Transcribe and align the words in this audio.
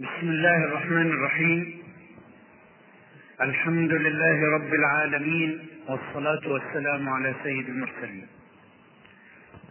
بسم 0.00 0.28
الله 0.28 0.64
الرحمن 0.64 1.06
الرحيم. 1.12 1.82
الحمد 3.40 3.92
لله 3.92 4.54
رب 4.54 4.74
العالمين 4.74 5.66
والصلاة 5.88 6.48
والسلام 6.48 7.08
على 7.08 7.34
سيد 7.42 7.68
المرسلين. 7.68 8.26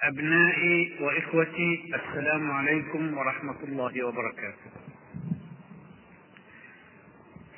أبنائي 0.01 0.95
وإخوتي 0.99 1.93
السلام 1.95 2.51
عليكم 2.51 3.17
ورحمة 3.17 3.55
الله 3.63 4.03
وبركاته. 4.03 4.69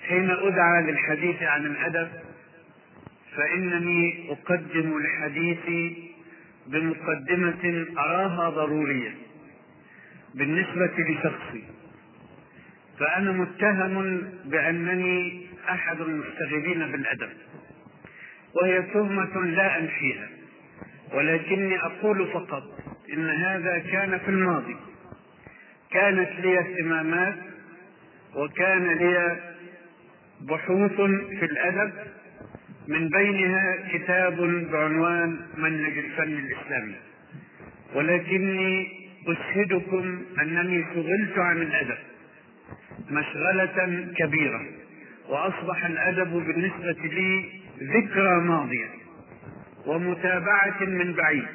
حين 0.07 0.31
أدعى 0.31 0.81
للحديث 0.81 1.43
عن 1.43 1.65
الأدب 1.65 2.09
فإنني 3.35 4.31
أقدم 4.31 4.97
الحديث 4.97 5.93
بمقدمة 6.67 7.85
أراها 7.97 8.49
ضرورية 8.49 9.15
بالنسبة 10.35 10.93
لشخصي. 10.97 11.63
فأنا 13.01 13.31
متهم 13.31 14.21
بأنني 14.45 15.47
أحد 15.69 16.01
المشتغلين 16.01 16.91
بالأدب 16.91 17.29
وهي 18.55 18.81
تهمة 18.81 19.45
لا 19.45 19.79
أنفيها 19.79 20.29
ولكني 21.13 21.79
أقول 21.79 22.27
فقط 22.27 22.63
إن 23.13 23.29
هذا 23.29 23.79
كان 23.79 24.19
في 24.19 24.29
الماضي. 24.29 24.75
كانت 25.91 26.29
لي 26.39 26.59
اهتمامات 26.59 27.35
وكان 28.35 28.87
لي 28.87 29.39
بحوث 30.41 30.95
في 31.39 31.45
الأدب 31.45 31.91
من 32.87 33.09
بينها 33.09 33.77
كتاب 33.93 34.35
بعنوان 34.71 35.37
منهج 35.57 35.97
الفن 35.97 36.33
الإسلامي. 36.33 36.95
ولكني 37.95 38.87
أشهدكم 39.27 40.21
أنني 40.41 40.85
شغلت 40.93 41.37
عن 41.37 41.61
الأدب. 41.61 42.10
مشغلة 43.09 44.05
كبيرة 44.17 44.61
وأصبح 45.29 45.85
الأدب 45.85 46.31
بالنسبة 46.33 47.07
لي 47.07 47.49
ذكرى 47.81 48.39
ماضية 48.39 48.89
ومتابعة 49.85 50.81
من 50.81 51.13
بعيد. 51.13 51.47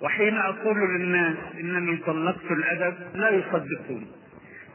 وحين 0.00 0.36
أقول 0.36 0.78
للناس 0.94 1.36
إنني 1.60 1.96
طلقت 1.96 2.50
الأدب 2.50 2.94
لا 3.14 3.30
يصدقون 3.30 4.06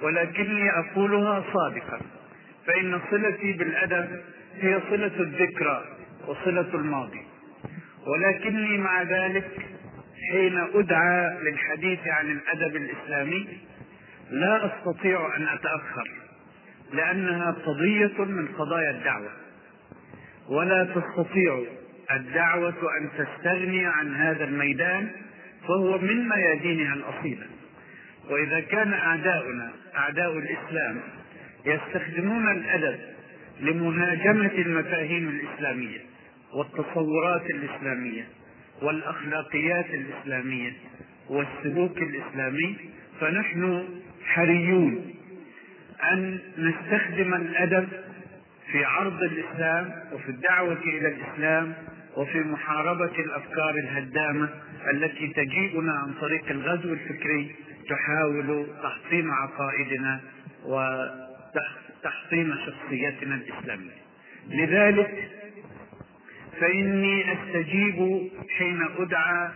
ولكني 0.02 0.70
أقولها 0.80 1.44
صادقا 1.54 2.00
فإن 2.68 3.00
صلتي 3.12 3.54
بالأدب 3.54 4.22
هي 4.62 4.80
صلة 4.90 5.20
الذكرى 5.20 5.86
وصلة 6.28 6.70
الماضي. 6.74 7.22
ولكني 8.08 8.78
مع 8.78 9.02
ذلك 9.02 9.48
حين 10.32 10.58
أدعى 10.74 11.38
للحديث 11.44 12.00
عن 12.08 12.32
الأدب 12.32 12.76
الإسلامي 12.76 13.48
لا 14.32 14.66
أستطيع 14.66 15.36
أن 15.38 15.48
أتأخر 15.48 16.10
لأنها 16.94 17.52
قضية 17.52 18.26
من 18.26 18.48
قضايا 18.48 18.92
الدعوة. 18.92 19.30
ولا 20.50 20.84
تستطيع 20.84 21.64
الدعوة 22.12 22.98
أن 23.02 23.10
تستغني 23.18 23.86
عن 23.86 24.16
هذا 24.16 24.44
الميدان 24.44 25.10
فهو 25.68 25.98
من 25.98 26.30
ميادينها 26.30 26.94
الأصيلة 26.94 27.46
وإذا 28.30 28.60
كان 28.60 28.94
أعداؤنا 28.94 29.72
أعداء 29.96 30.38
الإسلام 30.38 31.00
يستخدمون 31.66 32.52
الأدب 32.52 33.00
لمهاجمة 33.60 34.52
المفاهيم 34.52 35.30
الإسلامية 35.30 36.00
والتصورات 36.54 37.50
الإسلامية 37.50 38.28
والأخلاقيات 38.82 39.86
الإسلامية 39.86 40.74
والسلوك 41.30 41.98
الإسلامي 41.98 42.78
فنحن 43.20 43.86
حريون 44.26 45.14
أن 46.12 46.40
نستخدم 46.58 47.34
الأدب 47.34 47.88
في 48.72 48.86
عرض 48.86 49.24
الإسلام 49.24 49.92
وفي 50.14 50.30
الدعوة 50.30 50.78
إلى 50.84 51.08
الإسلام 51.08 51.74
وفي 52.18 52.40
محاربة 52.40 53.20
الأفكار 53.20 53.76
الهدامة 53.76 54.50
التي 54.94 55.28
تجيئنا 55.28 55.92
عن 55.92 56.14
طريق 56.22 56.50
الغزو 56.50 56.94
الفكري 56.94 57.56
تحاول 57.90 58.68
تحطيم 58.84 59.32
عقائدنا 59.32 60.20
وتحطيم 60.66 62.56
شخصيتنا 62.66 63.36
الإسلامية. 63.36 64.02
لذلك 64.50 65.30
فإني 66.60 67.34
أستجيب 67.34 68.30
حين 68.58 68.82
أدعى 69.00 69.50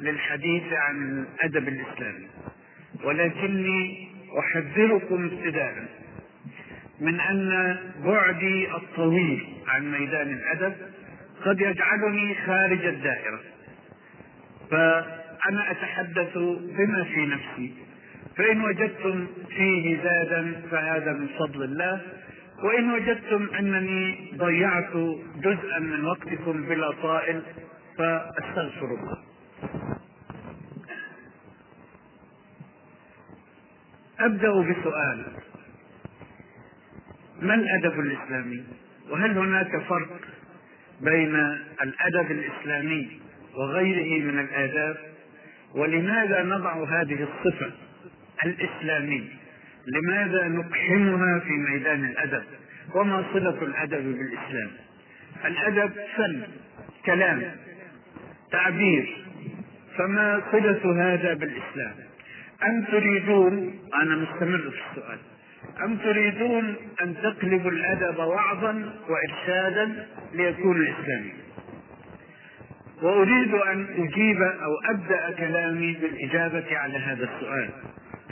للحديث 0.00 0.72
عن 0.72 1.02
الأدب 1.02 1.68
الإسلامي 1.68 2.26
ولكني 3.04 4.09
أحذركم 4.38 5.24
ابتداء 5.32 5.74
من 7.00 7.20
أن 7.20 7.76
بعدي 8.04 8.74
الطويل 8.74 9.46
عن 9.66 9.92
ميدان 9.92 10.32
الأدب 10.32 10.74
قد 11.44 11.60
يجعلني 11.60 12.34
خارج 12.46 12.84
الدائرة. 12.84 13.40
فأنا 14.70 15.70
أتحدث 15.70 16.38
بما 16.78 17.04
في 17.04 17.26
نفسي. 17.26 17.74
فإن 18.36 18.62
وجدتم 18.62 19.26
فيه 19.48 20.02
زادا 20.02 20.62
فهذا 20.70 21.12
من 21.12 21.26
فضل 21.38 21.62
الله. 21.62 22.00
وإن 22.62 22.92
وجدتم 22.92 23.48
أنني 23.58 24.32
ضيعت 24.36 24.92
جزءا 25.36 25.78
من 25.78 26.04
وقتكم 26.04 26.62
بلا 26.62 26.90
طائل 27.02 27.42
فأستغفر 27.98 28.86
الله 28.86 29.18
أبدأ 34.20 34.52
بسؤال 34.52 35.24
ما 37.42 37.54
الأدب 37.54 38.00
الإسلامي؟ 38.00 38.64
وهل 39.10 39.38
هناك 39.38 39.82
فرق 39.88 40.20
بين 41.00 41.34
الأدب 41.82 42.30
الإسلامي 42.30 43.20
وغيره 43.54 44.24
من 44.24 44.38
الآداب؟ 44.38 44.96
ولماذا 45.74 46.42
نضع 46.42 46.84
هذه 46.84 47.22
الصفة 47.28 47.72
الإسلامي؟ 48.44 49.28
لماذا 49.86 50.48
نقحمها 50.48 51.38
في 51.38 51.52
ميدان 51.52 52.04
الأدب؟ 52.04 52.42
وما 52.94 53.24
صلة 53.32 53.62
الأدب 53.62 54.04
بالإسلام؟ 54.04 54.70
الأدب 55.44 55.92
فن 56.16 56.42
كلام 57.06 57.42
تعبير 58.52 59.16
فما 59.96 60.42
صلة 60.52 61.14
هذا 61.14 61.34
بالإسلام؟ 61.34 61.94
أم 62.66 62.84
تريدون؟ 62.84 63.74
أنا 64.02 64.16
مستمر 64.16 64.58
في 64.70 64.80
السؤال. 64.90 65.18
أم 65.84 65.96
تريدون 65.96 66.74
أن 67.02 67.14
تقلبوا 67.22 67.70
الأدب 67.70 68.18
وعظا 68.18 68.92
وإرشادا 69.08 70.06
ليكون 70.34 70.82
إسلامي؟ 70.86 71.32
وأريد 73.02 73.54
أن 73.54 73.86
أجيب 73.98 74.42
أو 74.42 74.90
أبدأ 74.90 75.30
كلامي 75.30 75.92
بالإجابة 76.00 76.78
على 76.78 76.98
هذا 76.98 77.28
السؤال. 77.34 77.70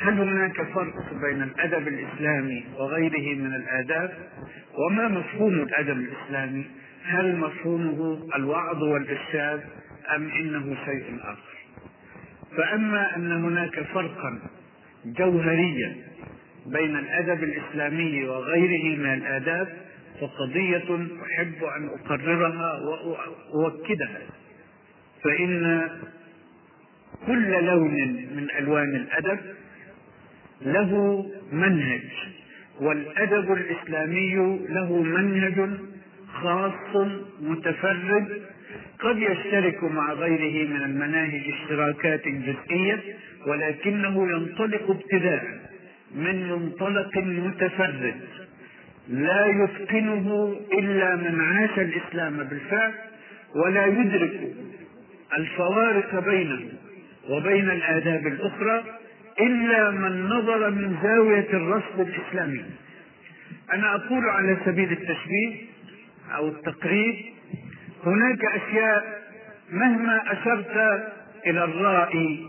هل 0.01 0.21
هناك 0.21 0.63
فرق 0.63 1.13
بين 1.23 1.43
الأدب 1.43 1.89
الإسلامي 1.89 2.65
وغيره 2.79 3.39
من 3.39 3.55
الآداب؟ 3.55 4.11
وما 4.75 5.09
مفهوم 5.09 5.55
الأدب 5.55 5.97
الإسلامي؟ 5.99 6.65
هل 7.05 7.37
مفهومه 7.37 8.27
الوعظ 8.37 8.83
والإرشاد 8.83 9.61
أم 10.17 10.31
إنه 10.31 10.77
شيء 10.85 11.19
آخر؟ 11.23 11.58
فأما 12.57 13.17
أن 13.17 13.33
هناك 13.33 13.81
فرقا 13.83 14.39
جوهريا 15.05 15.97
بين 16.67 16.97
الأدب 16.97 17.43
الإسلامي 17.45 18.25
وغيره 18.25 18.99
من 18.99 19.15
الآداب 19.15 19.69
فقضية 20.21 21.07
أحب 21.23 21.65
أن 21.65 21.89
أقررها 21.89 22.81
وأؤكدها. 23.53 24.21
فإن 25.25 25.89
كل 27.27 27.65
لون 27.65 27.95
من 28.37 28.47
ألوان 28.59 28.97
الأدب 28.97 29.39
له 30.63 31.25
منهج 31.53 32.03
والأدب 32.81 33.53
الإسلامي 33.53 34.35
له 34.69 35.03
منهج 35.03 35.71
خاص 36.43 36.97
متفرد 37.41 38.43
قد 39.01 39.19
يشترك 39.19 39.85
مع 39.85 40.13
غيره 40.13 40.69
من 40.69 40.83
المناهج 40.83 41.43
اشتراكات 41.49 42.29
جزئية 42.29 43.01
ولكنه 43.47 44.31
ينطلق 44.31 44.91
ابتداء 44.91 45.45
من 46.15 46.49
منطلق 46.49 47.17
متفرد 47.19 48.15
لا 49.09 49.47
يتقنه 49.47 50.57
إلا 50.73 51.17
من 51.17 51.41
عاش 51.41 51.79
الإسلام 51.79 52.37
بالفعل 52.37 52.93
ولا 53.55 53.87
يدرك 53.87 54.41
الفوارق 55.39 56.25
بينه 56.25 56.61
وبين 57.31 57.71
الآداب 57.71 58.27
الأخرى 58.27 58.85
إلا 59.41 59.91
من 59.91 60.25
نظر 60.25 60.71
من 60.71 60.97
زاوية 61.03 61.49
الرصد 61.53 62.01
الإسلامي. 62.01 62.65
أنا 63.73 63.95
أقول 63.95 64.25
على 64.29 64.57
سبيل 64.65 64.93
التشبيه 64.93 65.57
أو 66.37 66.49
التقريب 66.49 67.15
هناك 68.07 68.45
أشياء 68.45 69.23
مهما 69.71 70.33
أشرت 70.33 71.03
إلى 71.47 71.65
الرائي 71.65 72.49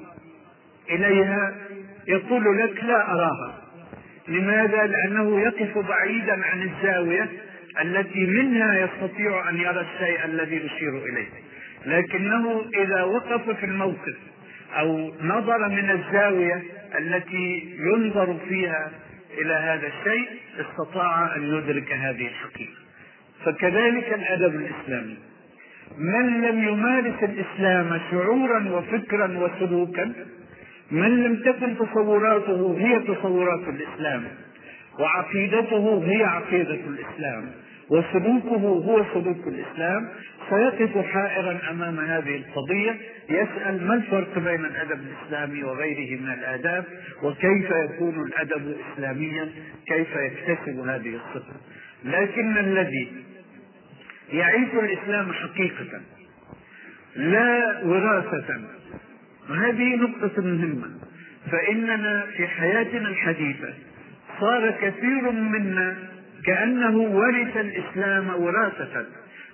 إليها 0.89 1.55
يقول 2.07 2.57
لك 2.57 2.83
لا 2.83 3.11
أراها. 3.11 3.57
لماذا؟ 4.27 4.85
لأنه 4.85 5.41
يقف 5.41 5.77
بعيدا 5.77 6.45
عن 6.45 6.61
الزاوية 6.61 7.29
التي 7.81 8.25
منها 8.25 8.79
يستطيع 8.79 9.49
أن 9.49 9.57
يرى 9.57 9.81
الشيء 9.93 10.25
الذي 10.25 10.55
يشير 10.55 10.97
إليه. 10.97 11.27
لكنه 11.85 12.65
إذا 12.73 13.03
وقف 13.03 13.49
في 13.49 13.65
الموقف 13.65 14.15
أو 14.73 15.11
نظر 15.21 15.69
من 15.69 15.89
الزاوية 15.89 16.63
التي 16.97 17.75
ينظر 17.79 18.37
فيها 18.49 18.91
إلى 19.37 19.53
هذا 19.53 19.87
الشيء 19.87 20.29
استطاع 20.59 21.35
أن 21.35 21.43
يدرك 21.43 21.91
هذه 21.91 22.27
الحقيقة. 22.27 22.79
فكذلك 23.45 24.13
الأدب 24.13 24.55
الإسلامي. 24.55 25.17
من 25.97 26.41
لم 26.41 26.63
يمارس 26.67 27.23
الإسلام 27.23 27.99
شعورا 28.11 28.69
وفكرا 28.69 29.37
وسلوكا 29.37 30.13
من 30.91 31.23
لم 31.23 31.35
تكن 31.35 31.75
تصوراته 31.77 32.77
هي 32.79 32.99
تصورات 32.99 33.67
الإسلام 33.67 34.23
وعقيدته 34.99 36.03
هي 36.05 36.23
عقيدة 36.23 36.79
الإسلام 36.87 37.51
وسلوكه 37.89 38.61
هو 38.61 39.05
سلوك 39.13 39.47
الإسلام 39.47 40.09
سيقف 40.49 41.05
حائرا 41.05 41.59
أمام 41.71 41.99
هذه 41.99 42.35
القضية 42.35 42.95
يسأل 43.29 43.87
ما 43.87 43.93
الفرق 43.93 44.39
بين 44.39 44.65
الأدب 44.65 44.99
الإسلامي 45.01 45.63
وغيره 45.63 46.21
من 46.21 46.29
الآداب 46.29 46.83
وكيف 47.23 47.71
يكون 47.71 48.25
الأدب 48.27 48.75
إسلاميا 48.93 49.49
كيف 49.87 50.07
يكتسب 50.15 50.79
هذه 50.79 51.15
الصفة. 51.15 51.53
لكن 52.05 52.57
الذي 52.57 53.09
يعيش 54.31 54.69
الإسلام 54.73 55.33
حقيقة 55.33 56.01
لا 57.15 57.81
وراثة. 57.83 58.61
وهذه 59.49 59.95
نقطة 59.95 60.41
مهمة. 60.41 60.89
فإننا 61.51 62.25
في 62.37 62.47
حياتنا 62.47 63.09
الحديثة 63.09 63.73
صار 64.39 64.71
كثير 64.71 65.31
منا 65.31 65.97
كأنه 66.45 66.97
ورث 66.97 67.57
الإسلام 67.57 68.29
وراثة 68.43 69.05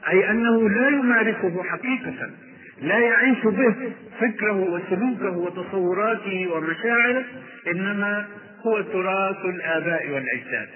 أي 0.09 0.29
أنه 0.29 0.69
لا 0.69 0.89
يمارسه 0.89 1.63
حقيقة 1.63 2.29
لا 2.81 2.99
يعيش 2.99 3.45
به 3.45 3.75
فكره 4.21 4.53
وسلوكه 4.53 5.37
وتصوراته 5.37 6.47
ومشاعره 6.51 7.23
إنما 7.67 8.25
هو 8.65 8.81
تراث 8.81 9.45
الآباء 9.45 10.09
والأجداد. 10.09 10.67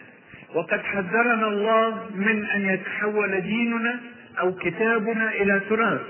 وقد 0.55 0.79
حذرنا 0.79 1.47
الله 1.47 2.09
من 2.15 2.45
أن 2.45 2.65
يتحول 2.69 3.41
ديننا 3.41 3.99
أو 4.39 4.55
كتابنا 4.55 5.31
إلى 5.31 5.61
تراث 5.69 6.01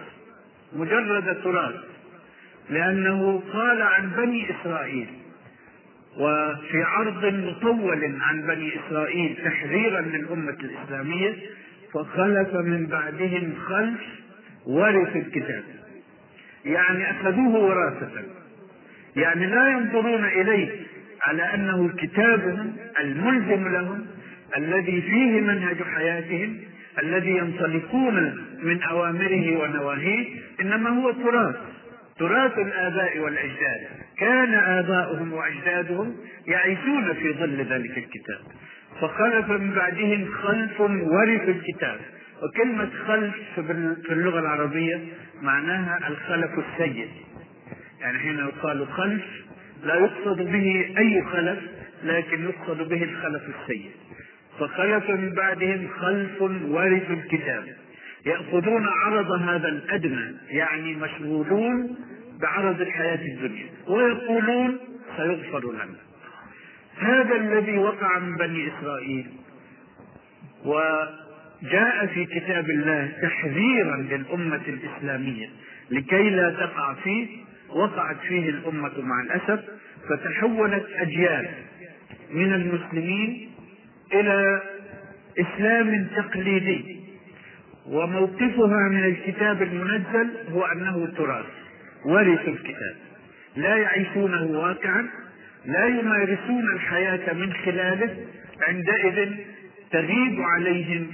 مجرد 0.75 1.41
تراث 1.43 1.75
لأنه 2.69 3.43
قال 3.53 3.81
عن 3.81 4.09
بني 4.09 4.47
إسرائيل 4.51 5.07
وفي 6.17 6.83
عرض 6.83 7.25
مطول 7.25 8.17
عن 8.21 8.41
بني 8.41 8.71
إسرائيل 8.79 9.37
تحذيرا 9.45 10.01
للأمة 10.01 10.57
الإسلامية 10.63 11.33
فخلف 11.93 12.55
من 12.55 12.85
بعدهم 12.85 13.53
خلف 13.67 13.99
ورث 14.65 15.15
الكتاب. 15.15 15.63
يعني 16.65 17.11
أخذوه 17.11 17.55
وراثة. 17.55 18.23
يعني 19.15 19.45
لا 19.45 19.67
ينظرون 19.67 20.25
إليه 20.25 20.69
على 21.21 21.43
أنه 21.53 21.89
كتابهم 21.97 22.75
الملزم 22.99 23.67
لهم 23.67 24.05
الذي 24.57 25.01
فيه 25.01 25.41
منهج 25.41 25.83
حياتهم 25.83 26.57
الذي 27.03 27.29
ينطلقون 27.29 28.45
من 28.63 28.81
أوامره 28.83 29.57
ونواهيه 29.57 30.27
إنما 30.61 30.89
هو 30.89 31.11
تراث 31.11 31.55
تراث 32.19 32.57
الآباء 32.57 33.19
والأجداد. 33.19 33.87
كان 34.17 34.53
آباؤهم 34.53 35.33
وأجدادهم 35.33 36.15
يعيشون 36.47 37.13
في 37.13 37.33
ظل 37.33 37.57
ذلك 37.57 37.97
الكتاب. 37.97 38.39
فخلف 39.01 39.49
من 39.49 39.73
بعدهم 39.73 40.25
خلف 40.25 40.81
ورثوا 40.81 41.53
الكتاب. 41.53 41.99
وكلمة 42.43 42.89
خلف 43.07 43.35
في 44.07 44.13
اللغة 44.13 44.39
العربية 44.39 44.99
معناها 45.41 46.07
الخلف 46.07 46.51
السيء 46.59 47.07
يعني 48.01 48.19
حين 48.19 48.39
يقال 48.39 48.87
خلف 48.87 49.21
لا 49.83 49.95
يقصد 49.95 50.41
به 50.41 50.95
أي 50.97 51.23
خلف 51.23 51.59
لكن 52.03 52.43
يقصد 52.43 52.89
به 52.89 53.03
الخلف 53.03 53.41
السيء 53.61 53.91
فخلف 54.59 55.09
من 55.09 55.33
بعدهم 55.33 55.87
خلف 55.87 56.41
ورثوا 56.41 57.15
الكتاب. 57.15 57.63
يأخذون 58.25 58.87
عرض 58.87 59.31
هذا 59.31 59.67
الأدنى 59.67 60.35
يعني 60.49 60.95
مشغولون 60.95 61.95
بعرض 62.41 62.81
الحياة 62.81 63.19
الدنيا 63.25 63.65
ويقولون 63.87 64.77
سيغفر 65.17 65.71
لنا. 65.71 66.09
هذا 66.99 67.35
الذي 67.35 67.77
وقع 67.77 68.19
من 68.19 68.35
بني 68.35 68.67
إسرائيل 68.67 69.25
وجاء 70.65 72.05
في 72.13 72.25
كتاب 72.25 72.69
الله 72.69 73.11
تحذيرا 73.21 73.97
للأمة 73.97 74.61
الإسلامية 74.67 75.49
لكي 75.91 76.29
لا 76.29 76.49
تقع 76.49 76.93
فيه 76.93 77.27
وقعت 77.69 78.17
فيه 78.27 78.49
الأمة 78.49 79.01
مع 79.01 79.21
الأسف 79.21 79.63
فتحولت 80.09 80.85
أجيال 80.95 81.47
من 82.31 82.53
المسلمين 82.53 83.48
إلى 84.13 84.61
إسلام 85.39 86.07
تقليدي. 86.15 86.99
وموقفها 87.87 88.89
من 88.89 89.03
الكتاب 89.05 89.61
المنزل 89.61 90.29
هو 90.51 90.65
أنه 90.65 91.05
تراث 91.17 91.45
ورثوا 92.05 92.53
الكتاب. 92.53 92.95
لا 93.55 93.75
يعيشونه 93.75 94.43
واقعا 94.59 95.09
لا 95.65 95.85
يمارسون 95.85 96.63
الحياة 96.75 97.33
من 97.33 97.53
خلاله 97.53 98.15
عندئذ 98.67 99.29
تغيب 99.91 100.41
عليهم 100.41 101.07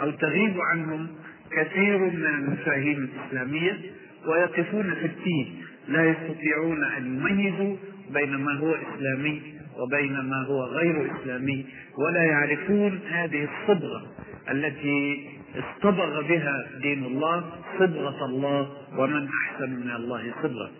أو 0.00 0.10
تغيب 0.10 0.60
عنهم 0.60 1.06
كثير 1.52 1.98
من 1.98 2.26
المفاهيم 2.26 3.10
الإسلامية 3.14 3.78
ويقفون 4.26 4.94
في 4.94 5.06
التين 5.06 5.62
لا 5.88 6.04
يستطيعون 6.04 6.84
أن 6.84 7.06
يميزوا 7.06 7.76
بين 8.10 8.36
ما 8.36 8.52
هو 8.52 8.74
إسلامي 8.74 9.42
وبين 9.78 10.12
ما 10.12 10.44
هو 10.46 10.64
غير 10.64 11.10
إسلامي 11.16 11.66
ولا 11.98 12.22
يعرفون 12.22 13.00
هذه 13.10 13.48
الصبغة 13.48 14.06
التي 14.50 15.28
اصطبغ 15.56 16.22
بها 16.22 16.66
دين 16.82 17.04
الله 17.04 17.44
صبغة 17.78 18.24
الله 18.24 18.72
ومن 18.98 19.28
أحسن 19.28 19.70
من 19.70 19.90
الله 19.90 20.34
صبغة. 20.42 20.70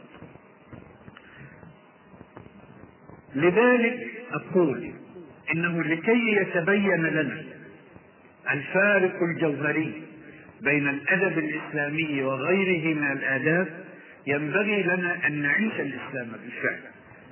لذلك 3.34 4.10
أقول 4.32 4.92
إنه 5.54 5.82
لكي 5.82 6.32
يتبين 6.32 7.06
لنا 7.06 7.42
الفارق 8.50 9.22
الجوهري 9.22 10.02
بين 10.60 10.88
الأدب 10.88 11.38
الإسلامي 11.38 12.22
وغيره 12.22 12.94
من 12.94 13.12
الآداب 13.12 13.68
ينبغي 14.26 14.82
لنا 14.82 15.26
أن 15.26 15.42
نعيش 15.42 15.72
الإسلام 15.72 16.28
بالفعل. 16.42 16.80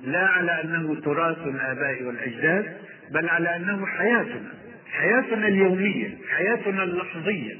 لا 0.03 0.27
على 0.27 0.61
أنه 0.63 0.95
تراث 0.95 1.37
الآباء 1.37 2.03
والأجداد 2.03 2.77
بل 3.11 3.29
على 3.29 3.55
أنه 3.55 3.85
حياتنا 3.85 4.53
حياتنا 4.91 5.47
اليومية 5.47 6.17
حياتنا 6.37 6.83
اللحظية. 6.83 7.55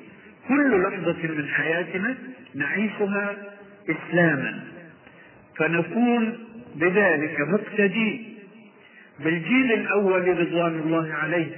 كل 0.48 0.84
لحظة 0.84 1.28
من 1.34 1.48
حياتنا 1.48 2.16
نعيشها 2.56 3.36
إسلاما. 3.90 4.60
فنكون 5.58 6.38
بذلك 6.76 7.40
مقتدين. 7.40 8.38
بالجيل 9.20 9.72
الأول 9.74 10.40
رضوان 10.40 10.80
الله 10.80 11.14
عليه 11.14 11.52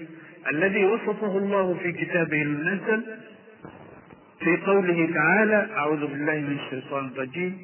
الذي 0.51 0.86
وصفه 0.86 1.38
الله 1.38 1.74
في 1.83 1.91
كتابه 1.91 2.41
المنزل 2.41 3.01
في 4.39 4.57
قوله 4.57 5.09
تعالى 5.13 5.67
أعوذ 5.77 6.07
بالله 6.07 6.33
من 6.36 6.57
الشيطان 6.65 7.07
الرجيم. 7.15 7.57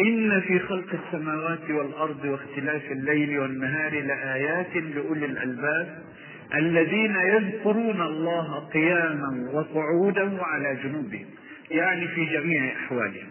إن 0.00 0.40
في 0.40 0.58
خلق 0.58 0.86
السماوات 1.06 1.70
والأرض 1.70 2.24
واختلاف 2.24 2.92
الليل 2.92 3.38
والنهار 3.38 3.92
لآيات 3.92 4.76
لأولي 4.76 5.26
الألباب 5.26 5.98
الذين 6.54 7.14
يذكرون 7.16 8.00
الله 8.02 8.68
قياما 8.68 9.50
وقعودا 9.52 10.40
وعلى 10.40 10.78
جنوبهم 10.84 11.26
يعني 11.70 12.08
في 12.08 12.24
جميع 12.24 12.72
أحوالهم. 12.72 13.28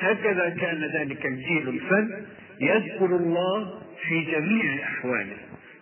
هكذا 0.00 0.48
كان 0.48 0.84
ذلك 0.94 1.26
الجيل 1.26 1.68
الفن 1.68 2.24
يذكر 2.60 3.16
الله 3.16 3.80
في 4.08 4.20
جميع 4.20 4.82
أحواله 4.82 5.36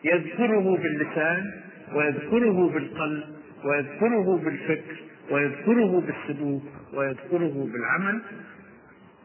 يذكره 0.04 0.76
باللسان 0.76 1.50
ويذكره 1.94 2.68
بالقلب 2.74 3.24
ويذكره 3.64 4.40
بالفكر 4.44 4.96
ويذكره 5.30 6.00
بالسلوك 6.06 6.62
ويذكره 6.94 7.68
بالعمل. 7.72 8.20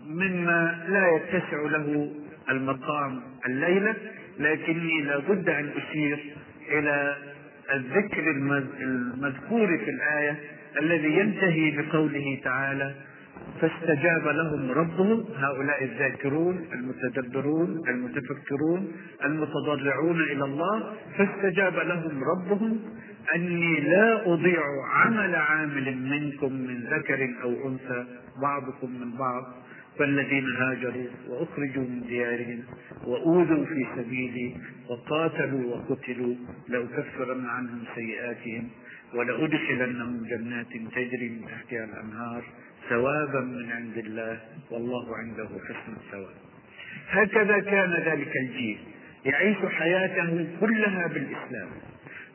مما 0.10 0.86
لا 0.88 1.16
يتسع 1.16 1.62
له 1.62 2.12
المقام 2.50 3.22
الليلة 3.46 3.96
لكني 4.40 5.02
لابد 5.02 5.50
أن 5.50 5.70
أشير 5.78 6.20
إلى 6.72 7.16
الذكر 7.74 8.32
المذكور 8.32 9.78
في 9.78 9.90
الآية 9.90 10.40
الذي 10.82 11.18
ينتهي 11.18 11.72
بقوله 11.78 12.40
تعالى 12.44 12.94
فاستجاب 13.62 14.28
لهم 14.28 14.72
ربهم 14.72 15.26
هؤلاء 15.38 15.84
الذاكرون 15.84 16.66
المتدبرون 16.74 17.82
المتفكرون 17.90 18.92
المتضرعون 19.26 20.22
إلى 20.22 20.44
الله 20.46 20.94
فاستجاب 21.18 21.74
لهم 21.74 22.24
ربهم 22.24 22.80
أني 23.36 23.80
لا 23.80 24.34
أضيع 24.34 24.62
عمل 24.94 25.36
عامل 25.36 25.98
منكم 25.98 26.54
من 26.54 26.84
ذكر 26.84 27.30
أو 27.44 27.70
أنثى 27.70 28.06
بعضكم 28.42 28.90
من 29.02 29.18
بعض. 29.18 29.44
فالذين 30.00 30.56
هاجروا 30.56 31.08
وأخرجوا 31.28 31.84
من 31.84 32.02
ديارهم 32.08 32.64
وأوذوا 33.04 33.66
في 33.66 33.88
سبيلي 33.98 34.56
وقاتلوا 34.90 35.76
وقتلوا 35.76 36.36
لأكفرن 36.68 37.46
عنهم 37.46 37.84
سيئاتهم 37.96 38.70
ولأدخلنهم 39.14 40.24
جنات 40.30 40.68
تجري 40.96 41.30
من 41.30 41.42
تحتها 41.46 41.84
الأنهار 41.84 42.44
ثوابا 42.90 43.40
من 43.40 43.72
عند 43.72 43.98
الله 43.98 44.40
والله 44.72 45.18
عنده 45.18 45.50
حسن 45.68 45.94
الثواب. 45.94 46.36
هكذا 47.10 47.60
كان 47.60 47.94
ذلك 47.94 48.32
الجيل 48.38 48.78
يعيش 49.26 49.58
حياته 49.58 50.48
كلها 50.60 51.08
بالإسلام 51.08 51.70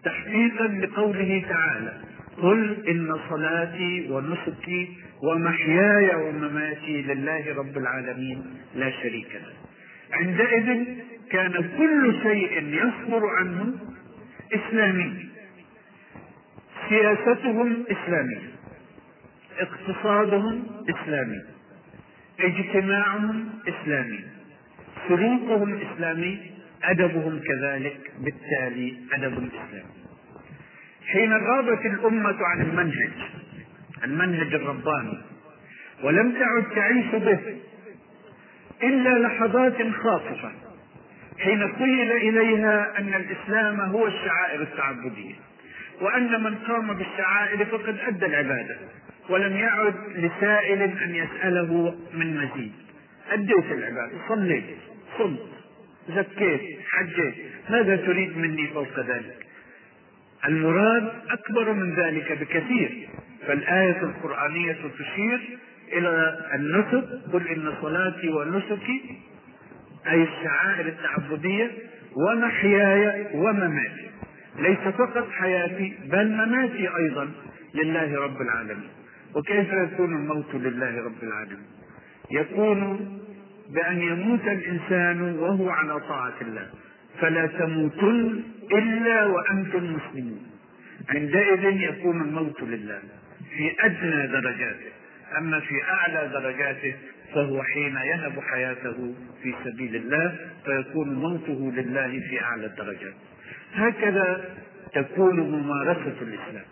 تحقيقا 0.05 0.67
لقوله 0.67 1.45
تعالى 1.49 2.04
قل 2.43 2.89
إن 2.89 3.17
صلاتي 3.31 4.07
ونسكي 4.11 4.97
ومحياي 5.23 6.15
ومماتي 6.17 7.03
لله 7.03 7.55
رب 7.57 7.77
العالمين 7.77 8.45
لا 8.75 8.91
شريك 8.91 9.29
له. 9.35 9.53
عندئذ 10.13 10.85
كان 11.31 11.53
كل 11.53 12.15
شيء 12.23 12.63
يصدر 12.63 13.27
عنه 13.27 13.75
اسلامي 14.55 15.29
سياستهم 16.89 17.85
اسلاميه 17.91 18.55
اقتصادهم 19.59 20.67
اسلامي 20.91 21.43
اجتماعهم 22.41 23.49
اسلامي 23.69 24.21
سلوكهم 25.09 25.81
إسلامي 25.81 26.41
أدبهم 26.85 27.41
كذلك 27.41 28.13
بالتالي 28.21 28.97
أدب 29.13 29.33
اسلامي 29.33 30.04
حين 31.13 31.33
غابت 31.33 31.87
الأمة 31.87 32.37
عن 32.47 32.61
المنهج 32.61 33.13
المنهج 34.05 34.55
الرباني 34.55 35.19
ولم 36.03 36.33
تعد 36.33 36.75
تعيش 36.75 37.07
به 37.07 37.39
إلا 38.83 39.19
لحظات 39.29 39.83
خاطفة 40.03 40.53
حين 41.39 41.73
قيل 41.73 42.13
إليها 42.13 42.99
أن 42.99 43.15
الإسلام 43.15 43.81
هو 43.81 44.07
الشعائر 44.07 44.63
التعبدية 44.63 45.35
وأن 46.01 46.43
من 46.43 46.55
قام 46.55 46.93
بالشعائر 46.95 47.65
فقد 47.65 47.99
أدى 48.07 48.27
العبادة 48.27 48.77
ولم 49.29 49.57
يعد 49.57 49.95
لسائل 50.17 50.83
أن 50.83 51.15
يسأله 51.15 51.95
من 52.15 52.37
مزيد. 52.37 52.73
أديت 53.31 53.73
العبادة 53.73 54.13
صليت 54.29 54.65
صمت 55.19 55.49
زكيت 56.09 56.61
حجيت 56.91 57.35
ماذا 57.71 57.97
تريد 57.97 58.39
مني 58.39 58.67
فوق 58.67 59.01
ذلك؟ 59.01 59.44
المراد 60.49 61.13
أكبر 61.31 61.73
من 61.73 61.95
ذلك 61.95 62.33
بكثير 62.33 63.09
فالآية 63.47 64.03
القرآنية 64.03 64.77
تشير 64.99 65.59
إلى 65.93 66.39
النسك 66.55 67.05
قل 67.33 67.49
إن 67.49 67.75
صلاتي 67.83 68.29
ونسكي 68.29 69.21
أي 70.09 70.23
الشعائر 70.23 70.87
التعبدية 70.87 71.71
ومحياي 72.17 73.27
ومماتي. 73.35 74.11
ليس 74.59 74.79
فقط 74.79 75.31
حياتي 75.31 75.95
بل 76.05 76.31
مماتي 76.31 76.89
أيضا 76.97 77.31
لله 77.75 78.21
رب 78.21 78.41
العالمين. 78.43 78.89
وكيف 79.35 79.73
يكون 79.73 80.17
الموت 80.17 80.55
لله 80.55 81.05
رب 81.05 81.23
العالمين؟ 81.23 81.67
يكون 82.31 83.09
بأن 83.71 84.01
يموت 84.03 84.45
الإنسان 84.45 85.39
وهو 85.39 85.71
على 85.71 86.01
طاعة 86.01 86.35
الله. 86.41 86.69
فلا 87.21 87.47
تموتن 87.47 88.43
إلا 88.73 89.27
وأنتم 89.27 89.97
مسلمون. 89.97 90.47
عندئذ 91.09 91.65
يكون 91.65 92.21
الموت 92.21 92.63
لله 92.63 92.99
في 93.57 93.73
أدنى 93.81 94.27
درجاته. 94.27 94.93
أما 95.39 95.61
في 95.61 95.83
أعلى 95.83 96.31
درجاته 96.33 96.95
فهو 97.35 97.63
حين 97.63 97.97
يهب 97.97 98.41
حياته 98.41 99.15
في 99.43 99.55
سبيل 99.65 99.97
الله 99.97 100.37
فيكون 100.65 101.15
موته 101.15 101.73
لله 101.77 102.21
في 102.31 102.43
أعلى 102.43 102.67
الدرجات 102.67 103.15
هكذا 103.75 104.45
تكون 104.95 105.41
ممارسة 105.41 106.17
الإسلام. 106.23 106.65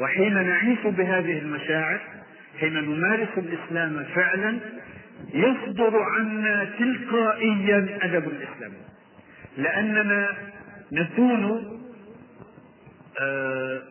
وحين 0.00 0.34
نعيش 0.34 0.78
بهذه 0.84 1.38
المشاعر 1.38 2.00
حين 2.60 2.74
نمارس 2.74 3.28
الإسلام 3.36 4.04
فعلا 4.14 4.58
يصدر 5.34 6.02
عنا 6.02 6.70
تلقائيا 6.78 7.98
أدب 8.02 8.28
الإسلام. 8.28 8.72
لأننا 9.56 10.28
نكون 10.92 11.64
آه، 13.20 13.82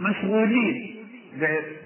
مشغولين 0.00 0.96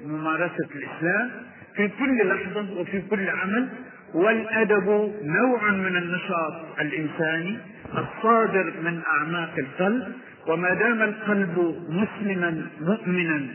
بممارسة 0.05 0.69
الإسلام 0.75 1.31
في 1.77 1.89
كل 1.89 2.29
لحظة 2.29 2.81
وفي 2.81 3.01
كل 3.11 3.29
عمل 3.29 3.69
والأدب 4.15 5.13
نوع 5.23 5.71
من 5.71 5.97
النشاط 5.97 6.81
الإنساني 6.81 7.59
الصادر 7.99 8.73
من 8.85 9.01
أعماق 9.07 9.55
القلب 9.59 10.13
وما 10.49 10.75
دام 10.75 11.03
القلب 11.03 11.77
مسلما 11.89 12.67
مؤمنا 12.81 13.47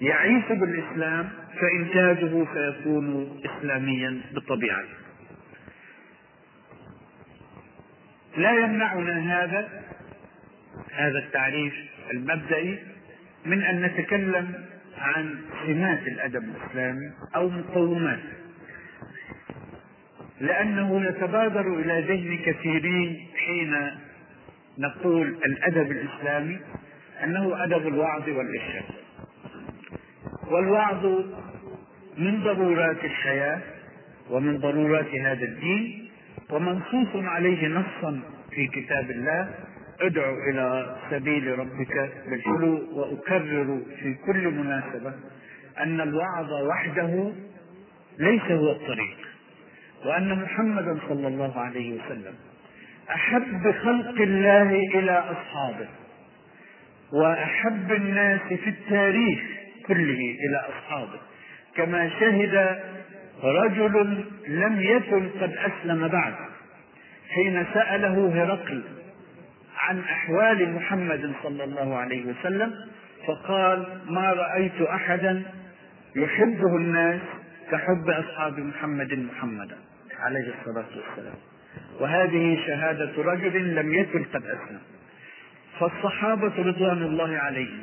يعيش 0.00 0.44
بالإسلام 0.48 1.28
فإنتاجه 1.60 2.46
سيكون 2.54 3.38
اسلاميا 3.46 4.20
بالطبيعه 4.34 4.82
لا 8.36 8.50
يمنعنا 8.50 9.18
هذا 9.18 9.68
هذا 10.92 11.18
التعريف 11.18 11.74
المبدئي 12.12 12.78
من 13.46 13.62
أن 13.62 13.82
نتكلم 13.82 14.54
عن 14.98 15.38
سمات 15.66 16.06
الأدب 16.06 16.44
الإسلامي 16.44 17.12
أو 17.36 17.48
مقوماته 17.48 18.32
لأنه 20.40 21.04
يتبادر 21.04 21.78
إلى 21.78 22.00
ذهن 22.00 22.38
كثيرين 22.46 23.26
حين 23.36 23.90
نقول 24.78 25.28
الأدب 25.28 25.90
الإسلامي 25.90 26.58
أنه 27.24 27.64
أدب 27.64 27.86
الوعظ 27.86 28.28
والإرشاد. 28.28 28.84
والوعظ 30.50 31.06
من 32.18 32.42
ضرورات 32.42 33.04
الحياة 33.04 33.60
ومن 34.30 34.58
ضرورات 34.58 35.14
هذا 35.14 35.44
الدين 35.44 36.01
ومنصوص 36.52 37.08
عليه 37.14 37.68
نصا 37.68 38.20
في 38.50 38.66
كتاب 38.66 39.10
الله. 39.10 39.48
ادعو 40.00 40.34
إلى 40.50 40.96
سبيل 41.10 41.58
ربك 41.58 42.12
بالحلو 42.30 42.98
وأكرر 42.98 43.80
في 44.00 44.14
كل 44.26 44.48
مناسبة 44.50 45.12
أن 45.80 46.00
الوعظ 46.00 46.52
وحده 46.52 47.32
ليس 48.18 48.42
هو 48.50 48.70
الطريق 48.72 49.16
وأن 50.06 50.42
محمدا 50.42 50.98
صلى 51.08 51.28
الله 51.28 51.60
عليه 51.60 51.98
وسلم 52.00 52.34
أحب 53.10 53.70
خلق 53.82 54.20
الله 54.20 54.70
إلى 54.72 55.12
أصحابه 55.12 55.88
وأحب 57.12 57.92
الناس 57.92 58.40
في 58.40 58.70
التاريخ 58.70 59.40
كله 59.86 60.36
إلى 60.44 60.62
أصحابه. 60.68 61.20
كما 61.76 62.08
شهد 62.20 62.80
رجل 63.44 64.24
لم 64.48 64.80
يكن 64.80 65.28
قد 65.40 65.52
أسلم 65.52 66.08
بعد 66.08 66.34
حين 67.30 67.66
سأله 67.74 68.42
هرقل 68.42 68.82
عن 69.76 69.98
أحوال 69.98 70.74
محمد 70.74 71.32
صلى 71.42 71.64
الله 71.64 71.96
عليه 71.96 72.24
وسلم 72.26 72.72
فقال 73.26 73.98
ما 74.06 74.32
رأيت 74.32 74.82
أحدا 74.82 75.42
يحبه 76.16 76.76
الناس 76.76 77.20
كحب 77.70 78.10
أصحاب 78.10 78.58
محمد 78.58 79.14
محمدا. 79.14 79.76
عليه 80.20 80.52
الصلاة 80.60 80.86
والسلام. 80.96 81.34
وهذه 82.00 82.58
شهادة 82.66 83.12
رجل 83.18 83.74
لم 83.74 83.94
يكن 83.94 84.24
قد 84.24 84.42
أسلم. 84.44 84.80
فالصحابة 85.80 86.52
رضوان 86.58 87.02
الله 87.02 87.36
عليهم 87.36 87.82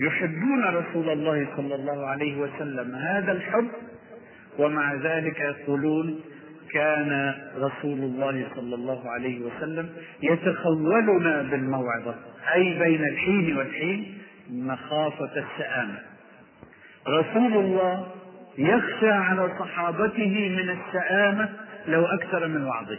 يحبون 0.00 0.64
رسول 0.64 1.10
الله 1.10 1.46
صلى 1.56 1.74
الله 1.74 2.06
عليه 2.06 2.36
وسلم. 2.36 2.94
هذا 2.94 3.32
الحب 3.32 3.68
ومع 4.58 4.94
ذلك 4.94 5.40
يقولون 5.40 6.20
كان 6.72 7.34
رسول 7.56 7.98
الله 7.98 8.48
صلى 8.56 8.74
الله 8.74 9.10
عليه 9.10 9.40
وسلم 9.40 9.88
يتخولنا 10.22 11.42
بالموعظة 11.42 12.14
أي 12.54 12.78
بين 12.78 13.04
الحين 13.04 13.56
والحين 13.56 14.18
مخافة 14.50 15.30
السآمة 15.36 15.98
رسول 17.08 17.52
الله 17.52 18.06
يخشى 18.58 19.10
على 19.10 19.48
صحابته 19.58 20.48
من 20.48 20.70
السآمة 20.78 21.48
لو 21.88 22.04
أكثر 22.04 22.48
من 22.48 22.64
وعظه. 22.64 22.98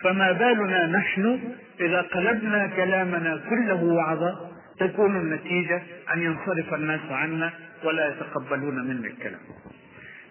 فما 0.00 0.32
بالنا 0.32 0.86
نحن 0.86 1.38
إذا 1.80 2.00
قلبنا 2.00 2.66
كلامنا 2.66 3.40
كله 3.50 3.84
وعظا 3.84 4.50
تكون 4.78 5.16
النتيجة 5.16 5.82
أن 6.14 6.22
ينصرف 6.22 6.74
الناس 6.74 7.00
عنا 7.10 7.50
ولا 7.84 8.08
يتقبلون 8.08 8.74
منا 8.88 9.06
الكلام. 9.08 9.40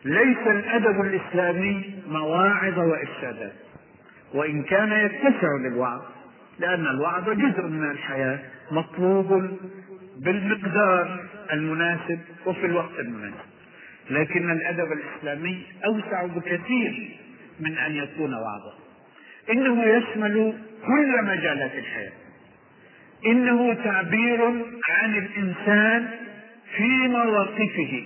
ليس 0.06 0.48
الأدب 0.48 1.02
الإسلامي 1.02 1.94
مواعظ 2.08 2.80
وإرشادات. 2.80 3.54
وإن 4.34 4.64
كان 4.64 4.92
يتسع 4.92 5.48
للوعظ 5.62 6.02
لأن 6.60 6.88
الوعظ 6.88 7.30
جزء 7.30 7.62
من 7.62 7.92
الحياة 7.92 8.40
مطلوب 8.72 9.58
بالمقدار 10.24 11.20
المناسب 11.54 12.20
وفي 12.46 12.66
الوقت 12.66 13.00
المناسب. 13.00 13.50
لكن 14.10 14.52
الأدب 14.52 14.92
الإسلامي 14.92 15.64
أوسع 15.86 16.26
بكثير 16.26 17.18
من 17.60 17.78
أن 17.78 17.92
يكون 17.96 18.34
وعظا. 18.34 18.74
إنه 19.52 19.84
يشمل 19.84 20.54
كل 20.86 21.24
مجالات 21.24 21.76
الحياة. 21.76 22.12
إنه 23.26 23.74
تعبير 23.74 24.46
عن 24.90 25.16
الإنسان 25.16 26.08
في 26.76 27.08
مواقفه. 27.08 28.04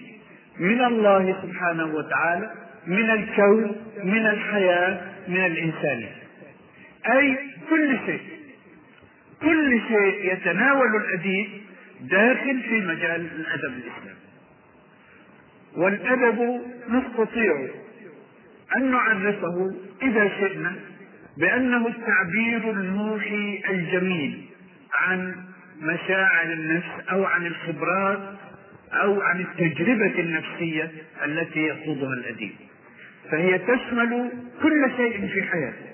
من 0.60 0.83
الله 0.86 1.36
سبحانه 1.41 1.86
وتعالى 1.86 2.51
من 2.88 3.10
الكون 3.10 3.75
من 4.03 4.25
الحياة 4.25 5.01
من 5.27 5.45
الإنسان. 5.45 6.05
أي 7.12 7.38
كل 7.69 7.98
شيء 8.05 8.22
كل 9.41 9.81
شيء 9.88 10.33
يتناول 10.33 10.95
الأديب 10.95 11.48
داخل 12.01 12.62
في 12.62 12.81
مجال 12.81 13.27
الأدب 13.36 13.74
الإسلامي. 13.74 14.19
والأدب 15.77 16.62
نستطيع 16.89 17.67
أن 18.77 18.91
نعرفه 18.91 19.75
إذا 20.01 20.29
شئنا 20.29 20.75
بأنه 21.38 21.88
التعبير 21.88 22.72
الموحي 22.72 23.62
الجميل 23.69 24.45
عن 24.93 25.36
مشاعر 25.81 26.53
النفس 26.53 27.07
أو 27.12 27.25
عن 27.25 27.45
الخبرات 27.45 28.19
أو 29.01 29.21
عن 29.21 29.41
التجربة 29.41 30.19
النفسية 30.19 30.91
التي 31.25 31.67
يخوضها 31.67 32.13
الأديب. 32.13 32.51
فهي 33.31 33.59
تشمل 33.59 34.31
كل 34.62 34.91
شيء 34.97 35.27
في 35.27 35.43
حياته 35.43 35.93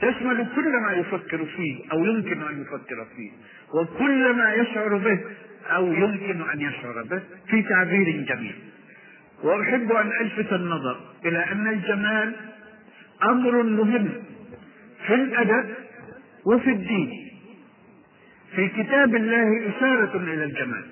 تشمل 0.00 0.46
كل 0.56 0.80
ما 0.80 0.92
يفكر 0.92 1.44
فيه 1.44 1.76
أو 1.92 2.04
يمكن 2.04 2.42
أن 2.42 2.62
يفكر 2.62 3.06
فيه. 3.16 3.30
وكل 3.74 4.32
ما 4.32 4.54
يشعر 4.54 4.96
به 4.96 5.20
أو 5.66 5.92
يمكن 5.92 6.50
أن 6.50 6.60
يشعر 6.60 7.02
به 7.10 7.20
في 7.48 7.62
تعبير 7.62 8.24
جميل. 8.28 8.54
وأحب 9.42 9.92
أن 9.92 10.12
ألفت 10.20 10.52
النظر 10.52 11.00
إلى 11.24 11.38
أن 11.38 11.68
الجمال 11.68 12.36
أمر 13.24 13.62
مهم 13.62 14.08
في 15.06 15.14
الأدب 15.14 15.70
وفي 16.46 16.70
الدين. 16.70 17.30
في 18.56 18.68
كتاب 18.68 19.14
الله 19.14 19.68
إشارة 19.68 20.16
إلى 20.16 20.44
الجمال. 20.44 20.84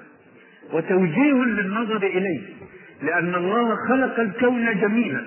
وتوجيه 0.73 1.33
للنظر 1.33 1.97
إليه 1.97 2.41
لأن 3.03 3.35
الله 3.35 3.77
خلق 3.89 4.21
الكون 4.21 4.81
جميلا 4.81 5.25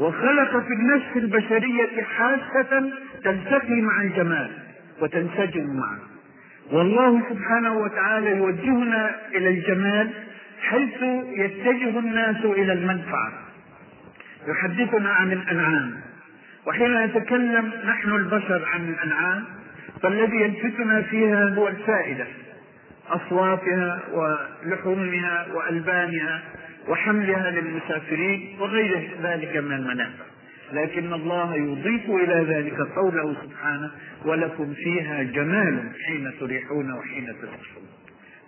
وخلق 0.00 0.50
في 0.50 0.72
النفس 0.72 1.16
البشرية 1.16 2.02
حاسة 2.02 2.90
تلتقي 3.24 3.80
مع 3.80 4.02
الجمال 4.02 4.50
وتنسجم 5.00 5.76
معه. 5.76 5.98
والله 6.72 7.22
سبحانه 7.30 7.78
وتعالى 7.78 8.36
يوجهنا 8.36 9.16
إلى 9.34 9.48
الجمال 9.48 10.10
حيث 10.62 11.02
يتجه 11.36 11.98
الناس 11.98 12.44
إلى 12.44 12.72
المنفعة. 12.72 13.32
يحدثنا 14.48 15.10
عن 15.10 15.32
الأنعام. 15.32 15.92
وحين 16.66 17.04
نتكلم 17.04 17.72
نحن 17.86 18.12
البشر 18.12 18.64
عن 18.74 18.88
الأنعام 18.88 19.44
فالذي 20.02 20.36
يلفتنا 20.36 21.02
فيها 21.02 21.54
هو 21.54 21.68
الفائدة. 21.68 22.26
أصواتها 23.10 24.00
ولحومها 24.12 25.46
وألبانها 25.54 26.42
وحملها 26.88 27.50
للمسافرين 27.50 28.56
وغير 28.60 29.10
ذلك 29.22 29.56
من 29.56 29.72
المنافع. 29.72 30.24
لكن 30.72 31.12
الله 31.12 31.54
يضيف 31.54 32.10
إلى 32.10 32.54
ذلك 32.54 32.80
قوله 32.80 33.36
سبحانه 33.42 33.90
ولكم 34.24 34.74
فيها 34.74 35.22
جمال 35.22 35.90
حين 36.06 36.32
تريحون 36.40 36.92
وحين 36.92 37.26
تسرحون 37.26 37.86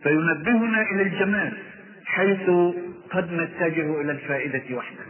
فينبهنا 0.03 0.83
إلى 0.83 1.03
الجمال 1.03 1.53
حيث 2.05 2.51
قد 3.11 3.33
نتجه 3.33 4.01
إلى 4.01 4.13
الفائدة 4.13 4.77
وحدها 4.77 5.07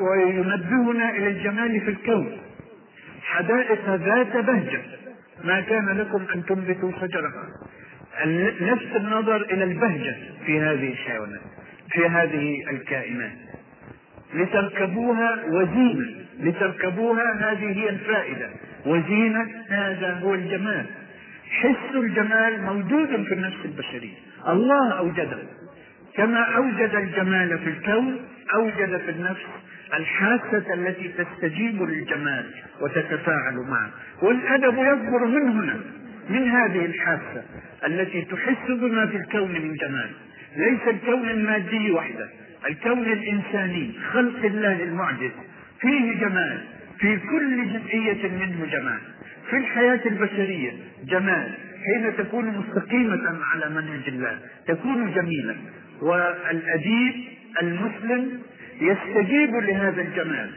وينبهنا 0.00 1.10
إلى 1.10 1.28
الجمال 1.28 1.80
في 1.80 1.90
الكون. 1.90 2.38
حدائق 3.22 3.94
ذات 3.94 4.36
بهجة. 4.36 4.82
ما 5.44 5.60
كان 5.60 5.88
لكم 5.88 6.24
أن 6.34 6.44
تنبتوا 6.44 6.92
شجرها. 7.00 7.48
نفس 8.60 8.96
النظر 8.96 9.42
إلى 9.42 9.64
البهجة 9.64 10.16
في 10.46 10.60
هذه 10.60 10.92
الحيوانات 10.92 11.40
في 11.92 12.06
هذه 12.06 12.70
الكائنات. 12.70 13.32
لتركبوها 14.34 15.44
وزينة 15.48 16.06
لتركبوها 16.40 17.52
هذه 17.52 17.78
هي 17.78 17.88
الفائدة. 17.88 18.50
وزينة 18.86 19.46
هذا 19.68 20.20
هو 20.22 20.34
الجمال. 20.34 20.86
حس 21.50 21.94
الجمال 21.94 22.62
موجود 22.62 23.24
في 23.24 23.34
النفس 23.34 23.64
البشرية. 23.64 24.14
الله 24.48 24.92
أوجده. 24.98 25.38
كما 26.14 26.40
أوجد 26.56 26.94
الجمال 26.94 27.58
في 27.58 27.68
الكون 27.68 28.20
أوجد 28.54 28.96
في 28.96 29.10
النفس 29.10 29.46
الحاسة 29.94 30.74
التي 30.74 31.08
تستجيب 31.08 31.82
للجمال 31.82 32.50
وتتفاعل 32.80 33.56
معه. 33.68 33.90
والأدب 34.22 34.74
يصدر 34.74 35.26
من 35.26 35.48
هنا. 35.48 35.80
من 36.30 36.50
هذه 36.50 36.84
الحاسة 36.84 37.44
التي 37.86 38.22
تحس 38.22 38.70
بما 38.70 39.06
في 39.06 39.16
الكون 39.16 39.52
من 39.52 39.74
جمال. 39.74 40.10
ليس 40.56 40.80
الكون 40.88 41.28
المادي 41.28 41.90
وحده 41.90 42.28
الكون 42.68 42.98
الإنساني 42.98 43.92
خلق 44.12 44.44
الله 44.44 44.82
المعجز. 44.82 45.30
فيه 45.80 46.20
جمال 46.20 46.58
في 46.98 47.16
كل 47.16 47.66
جزئية 47.68 48.28
منه 48.28 48.66
جمال. 48.72 48.98
في 49.50 49.56
الحياة 49.56 50.00
البشرية 50.06 50.72
جمال 51.04 51.52
حين 51.86 52.16
تكون 52.16 52.44
مستقيمة 52.48 53.38
على 53.52 53.70
منهج 53.70 54.08
الله 54.08 54.38
تكون 54.66 55.12
جميلة. 55.14 55.56
والأديب 56.02 57.14
المسلم 57.62 58.42
يستجيب 58.80 59.54
لهذا 59.54 60.02
الجمال 60.02 60.50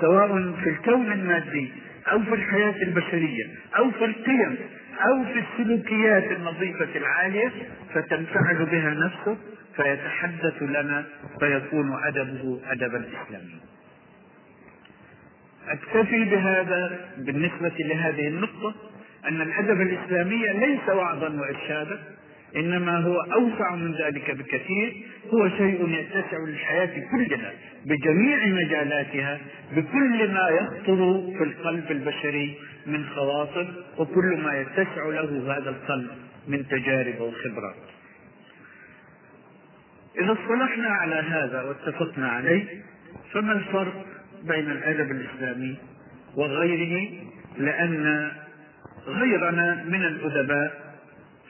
سواء 0.00 0.52
في 0.64 0.70
الكون 0.70 1.12
المادي 1.12 1.68
أو 2.12 2.22
في 2.22 2.34
الحياة 2.34 2.74
البشرية 2.82 3.44
أو 3.78 3.90
في 3.90 4.04
القيم 4.04 4.56
أو 5.00 5.24
في 5.24 5.38
السلوكيات 5.38 6.32
النظيفة 6.32 6.88
العالية 6.96 7.52
فتنفعل 7.94 8.66
بها 8.66 8.90
نفسه 8.90 9.36
فيتحدث 9.76 10.62
لنا 10.62 11.04
فيكون 11.40 11.98
أدبه 12.04 12.60
أدبا 12.70 13.04
إسلاميا 13.08 13.58
أكتفي 15.68 16.24
بهذا 16.24 17.08
بالنسبة 17.18 17.72
لهذه 17.78 18.28
النقطة 18.28 18.74
أن 19.28 19.40
الأدب 19.40 19.80
الإسلامي 19.80 20.48
ليس 20.48 20.88
وعظا 20.88 21.28
وإرشادا 21.28 21.98
إنما 22.56 22.98
هو 22.98 23.20
أوسع 23.20 23.74
من 23.74 23.94
ذلك 23.94 24.30
بكثير 24.30 25.06
هو 25.30 25.48
شيء 25.48 25.88
يتسع 25.88 26.38
للحياة 26.38 27.02
كلها 27.10 27.52
بجميع 27.84 28.46
مجالاتها 28.46 29.40
بكل 29.72 30.32
ما 30.32 30.48
يخطر 30.48 31.30
في 31.38 31.44
القلب 31.44 31.90
البشري 31.90 32.58
من 32.86 33.06
خواطر 33.06 33.84
وكل 33.98 34.40
ما 34.44 34.60
يتسع 34.60 35.04
له 35.06 35.56
هذا 35.56 35.70
القلب 35.70 36.10
من 36.48 36.68
تجارب 36.68 37.20
وخبرات 37.20 37.74
إذا 40.20 40.32
اصطلحنا 40.32 40.88
على 40.88 41.14
هذا 41.14 41.62
واتفقنا 41.62 42.28
عليه 42.28 42.64
فما 43.32 43.52
الفرق 43.52 44.06
بين 44.42 44.70
الأدب 44.70 45.10
الإسلامي 45.10 45.76
وغيره؟ 46.36 47.10
لأن 47.58 48.30
غيرنا 49.06 49.84
من 49.88 50.04
الأدباء 50.04 50.96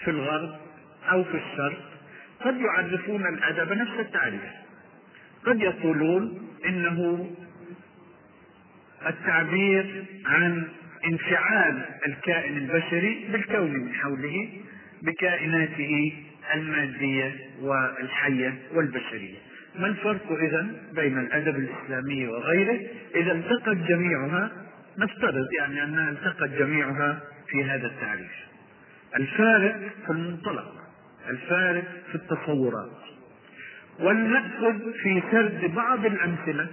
في 0.04 0.10
الغرب 0.10 0.50
أو 1.12 1.24
في 1.24 1.36
الشرق 1.36 1.91
قد 2.44 2.60
يعرفون 2.60 3.26
الأدب 3.26 3.72
نفس 3.72 4.00
التعريف. 4.00 4.42
قد 5.46 5.60
يقولون 5.60 6.48
إنه 6.66 7.30
التعبير 9.06 10.04
عن 10.26 10.68
انفعال 11.06 11.84
الكائن 12.06 12.56
البشري 12.56 13.28
بالكون 13.32 13.70
من 13.70 13.94
حوله 13.94 14.48
بكائناته 15.02 16.12
المادية 16.54 17.36
والحية 17.60 18.58
والبشرية. 18.74 19.38
ما 19.78 19.86
الفرق 19.86 20.32
إذا 20.32 20.66
بين 20.92 21.18
الأدب 21.18 21.56
الإسلامي 21.56 22.26
وغيره؟ 22.26 22.80
إذا 23.14 23.32
التقت 23.32 23.76
جميعها 23.76 24.50
نفترض 24.98 25.46
يعني 25.58 25.84
أنها 25.84 26.10
التقت 26.10 26.50
جميعها 26.50 27.20
في 27.48 27.64
هذا 27.64 27.86
التعريف. 27.86 28.32
الفارق 29.16 29.76
في 30.06 30.12
المنطلق. 30.12 30.81
الفارق 31.28 31.84
في 32.08 32.14
التصورات. 32.14 32.90
ولنأخذ 34.00 34.92
في 34.92 35.22
سرد 35.30 35.74
بعض 35.74 36.06
الأمثلة 36.06 36.66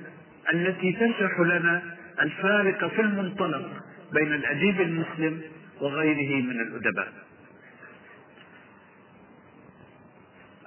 التي 0.53 0.93
تشرح 0.93 1.39
لنا 1.39 1.81
الفارق 2.21 2.87
في 2.87 3.01
المنطلق 3.01 3.69
بين 4.13 4.33
الأديب 4.33 4.81
المسلم 4.81 5.41
وغيره 5.81 6.41
من 6.43 6.61
الأدباء. 6.61 7.13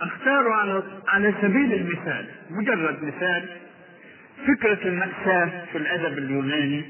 أختار 0.00 0.48
على 0.48 0.82
على 1.08 1.34
سبيل 1.42 1.72
المثال 1.72 2.26
مجرد 2.50 3.04
مثال 3.04 3.48
فكرة 4.46 4.88
المأساة 4.88 5.64
في 5.72 5.78
الأدب 5.78 6.18
اليوناني 6.18 6.84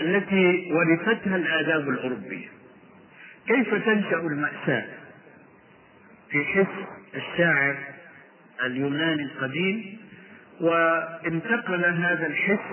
التي 0.00 0.72
ورثتها 0.72 1.36
الآداب 1.36 1.88
الأوروبية. 1.88 2.48
كيف 3.46 3.74
تنشأ 3.74 4.16
المأساة؟ 4.16 4.84
في 6.36 6.44
حس 6.44 6.66
الشاعر 7.14 7.76
اليوناني 8.64 9.22
القديم 9.22 9.98
وانتقل 10.60 11.84
هذا 11.84 12.26
الحس 12.26 12.66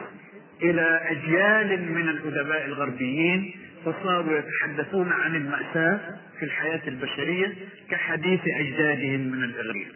إلى 0.61 1.01
أجيال 1.11 1.91
من 1.91 2.09
الأدباء 2.09 2.65
الغربيين 2.65 3.51
فصاروا 3.85 4.37
يتحدثون 4.37 5.11
عن 5.11 5.35
المأساة 5.35 5.99
في 6.39 6.45
الحياة 6.45 6.81
البشرية 6.87 7.53
كحديث 7.89 8.39
أجدادهم 8.47 9.19
من 9.19 9.43
الإغريق. 9.43 9.93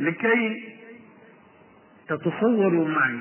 لكي 0.00 0.62
تتصوروا 2.08 2.88
معي 2.88 3.18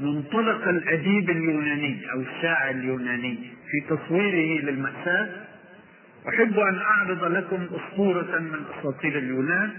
منطلق 0.00 0.68
الأديب 0.68 1.30
اليوناني 1.30 2.12
أو 2.12 2.20
الشاعر 2.20 2.70
اليوناني 2.70 3.38
في 3.70 3.96
تصويره 3.96 4.62
للمأساة 4.62 5.28
أحب 6.28 6.58
أن 6.58 6.78
أعرض 6.78 7.24
لكم 7.24 7.66
أسطورة 7.74 8.38
من 8.38 8.64
أساطير 8.78 9.18
اليونان 9.18 9.70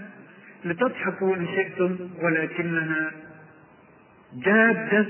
لتضحكوا 0.64 1.36
إن 1.36 1.46
شئتم 1.46 1.96
ولكنها 2.22 3.10
جادة 4.44 5.06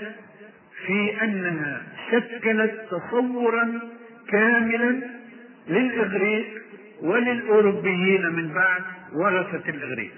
في 0.86 1.22
أنها 1.22 1.82
شكلت 2.10 2.86
تصورا 2.90 3.80
كاملا 4.28 5.00
للإغريق 5.68 6.46
وللأوروبيين 7.02 8.32
من 8.32 8.48
بعد 8.54 8.82
ورثة 9.12 9.68
الإغريق. 9.70 10.12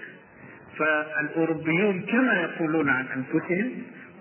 فالأوروبيون 0.77 2.01
كما 2.01 2.33
يقولون 2.41 2.89
عن 2.89 3.05
أنفسهم 3.05 3.71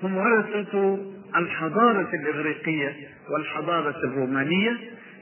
هم 0.03 0.17
ورثة 0.17 0.99
الحضارة 1.37 2.09
الإغريقية 2.15 2.97
والحضارة 3.31 3.97
الرومانية 4.05 4.77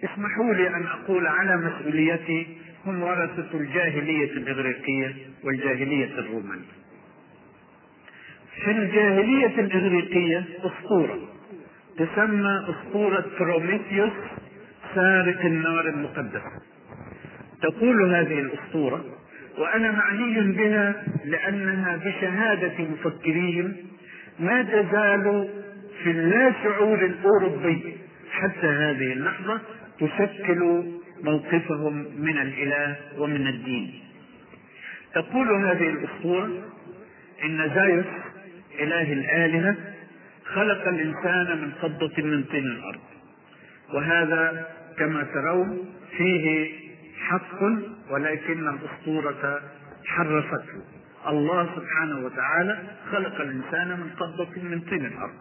اسمحوا 0.04 0.54
لي 0.54 0.68
أن 0.68 0.86
أقول 0.86 1.26
على 1.26 1.56
مسؤوليتي 1.56 2.46
هم 2.86 3.02
ورثة 3.02 3.48
الجاهلية 3.54 4.32
الإغريقية 4.32 5.14
والجاهلية 5.44 6.18
الرومانية. 6.18 6.74
في 8.64 8.70
الجاهلية 8.70 9.60
الإغريقية 9.60 10.44
أسطورة 10.58 11.18
تسمى 11.98 12.66
أسطورة 12.68 13.24
بروميثيوس 13.40 14.12
سارق 14.94 15.40
النار 15.44 15.88
المقدسة. 15.88 16.50
تقول 17.62 18.14
هذه 18.14 18.40
الأسطورة 18.40 19.04
وأنا 19.58 19.92
معني 19.92 20.52
بها 20.52 21.04
لأنها 21.24 21.96
بشهادة 21.96 22.84
مفكريهم 22.84 23.76
ما 24.38 24.62
تزال 24.62 25.48
في 26.02 26.10
اللاشعور 26.10 27.04
الأوروبي 27.04 27.96
حتى 28.30 28.66
هذه 28.66 29.12
اللحظة 29.12 29.60
تشكل 30.00 30.84
موقفهم 31.22 32.06
من 32.18 32.38
الإله 32.38 32.96
ومن 33.18 33.46
الدين. 33.46 34.00
تقول 35.14 35.64
هذه 35.64 35.88
الأسطورة 35.90 36.50
إن 37.44 37.70
زايوس 37.74 38.06
إله 38.80 39.12
الآلهة 39.12 39.76
خلق 40.44 40.88
الإنسان 40.88 41.58
من 41.62 41.72
قبضة 41.82 42.22
من 42.22 42.44
طين 42.44 42.66
الأرض. 42.66 43.00
وهذا 43.94 44.66
كما 44.98 45.22
ترون 45.22 45.78
فيه 46.16 46.72
حق 47.18 47.62
ولكن 48.10 48.68
الأسطورة 48.68 49.60
حرفته. 50.06 50.82
الله 51.28 51.68
سبحانه 51.76 52.24
وتعالى 52.24 52.82
خلق 53.12 53.40
الإنسان 53.40 53.88
من 53.88 54.10
قبضة 54.16 54.62
من 54.62 54.80
طين 54.80 55.06
الأرض. 55.06 55.34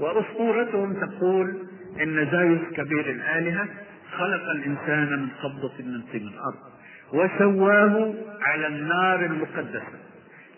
وأسطورتهم 0.00 0.92
تقول 0.92 1.68
إن 2.02 2.30
زايوس 2.30 2.60
كبير 2.76 3.10
الآلهة 3.10 3.68
خلق 4.18 4.50
الإنسان 4.50 5.12
من 5.12 5.28
قبضة 5.42 5.84
من 5.84 6.02
طين 6.12 6.28
الأرض 6.28 6.74
وسواه 7.12 8.14
على 8.42 8.66
النار 8.66 9.24
المقدسة 9.24 9.98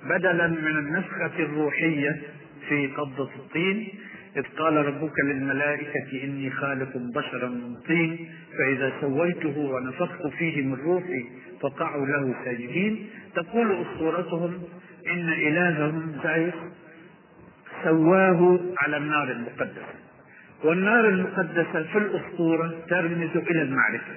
بدلا 0.04 0.46
من 0.46 0.78
النفخة 0.78 1.38
الروحية 1.38 2.22
في 2.68 2.86
قبضة 2.86 3.30
الطين. 3.36 3.88
إذ 4.36 4.42
قال 4.58 4.76
ربك 4.76 5.20
للملائكة 5.24 6.24
إني 6.24 6.50
خالق 6.50 6.96
بشرا 6.96 7.48
من 7.48 7.76
طين 7.86 8.28
فإذا 8.58 8.92
سويته 9.00 9.58
ونفخت 9.58 10.26
فيه 10.26 10.62
من 10.62 10.74
روحي 10.74 11.24
فقعوا 11.60 12.06
له 12.06 12.34
ساجدين. 12.44 13.06
تقول 13.34 13.82
أسطورتهم 13.82 14.62
إن 15.06 15.28
إلههم 15.28 16.20
زايس 16.22 16.54
سواه 17.84 18.60
على 18.78 18.96
النار 18.96 19.30
المقدسة. 19.30 20.05
والنار 20.64 21.08
المقدسة 21.08 21.82
في 21.82 21.98
الأسطورة 21.98 22.74
ترمز 22.88 23.36
إلى 23.36 23.62
المعرفة 23.62 24.14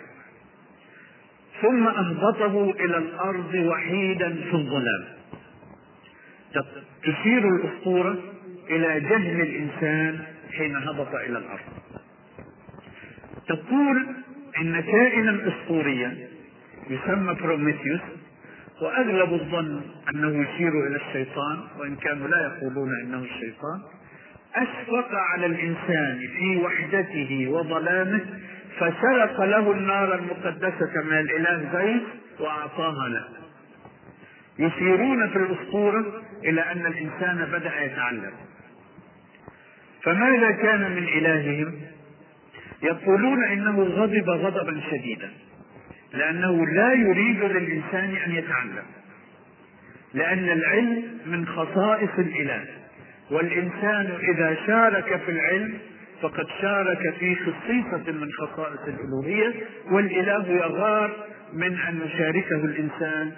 ثم 1.61 1.87
أهبطه 1.87 2.71
إلى 2.71 2.97
الأرض 2.97 3.53
وحيدا 3.53 4.29
في 4.29 4.53
الظلام. 4.53 5.05
تشير 7.03 7.55
الأسطورة 7.55 8.17
إلى 8.69 8.99
جهل 8.99 9.41
الإنسان 9.41 10.19
حين 10.57 10.75
هبط 10.75 11.15
إلى 11.15 11.37
الأرض. 11.37 11.69
تقول 13.47 14.07
إن 14.61 14.79
كائنا 14.81 15.47
أسطوريا 15.47 16.17
يسمى 16.89 17.33
بروميثيوس 17.33 18.01
وأغلب 18.81 19.33
الظن 19.33 19.81
أنه 20.13 20.27
يشير 20.41 20.87
إلى 20.87 20.95
الشيطان 20.95 21.59
وإن 21.79 21.95
كانوا 21.95 22.27
لا 22.27 22.37
يقولون 22.45 22.89
إنه 23.03 23.17
الشيطان 23.23 23.81
أشفق 24.55 25.09
على 25.11 25.45
الإنسان 25.45 26.19
في 26.37 26.57
وحدته 26.57 27.47
وظلامه 27.49 28.25
فسرق 28.77 29.41
له 29.41 29.71
النار 29.71 30.15
المقدسة 30.15 31.03
من 31.05 31.19
الإله 31.19 31.69
زيد 31.73 32.01
وأعطاها 32.39 33.09
له. 33.09 33.27
يشيرون 34.59 35.29
في 35.29 35.35
الأسطورة 35.35 36.05
إلى 36.45 36.61
أن 36.61 36.85
الإنسان 36.85 37.47
بدأ 37.51 37.83
يتعلم. 37.83 38.31
فماذا 40.03 40.51
كان 40.51 40.91
من 40.91 41.03
إلههم؟ 41.03 41.81
يقولون 42.83 43.43
إنه 43.43 43.81
غضب 43.83 44.29
غضبا 44.29 44.81
شديدا 44.91 45.29
لأنه 46.13 46.65
لا 46.65 46.93
يريد 46.93 47.43
للإنسان 47.43 48.15
أن 48.25 48.35
يتعلم 48.35 48.85
لأن 50.13 50.49
العلم 50.49 51.03
من 51.25 51.47
خصائص 51.47 52.09
الإله. 52.17 52.78
والإنسان 53.31 54.17
إذا 54.33 54.57
شارك 54.67 55.21
في 55.25 55.31
العلم 55.31 55.77
فقد 56.21 56.45
شارك 56.61 57.13
في 57.19 57.35
خصيصة 57.35 58.11
من 58.11 58.29
خصائص 58.31 58.79
الألوهية 58.87 59.53
والإله 59.91 60.47
يغار 60.47 61.25
من 61.53 61.79
أن 61.79 62.01
يشاركه 62.05 62.55
الإنسان 62.65 63.31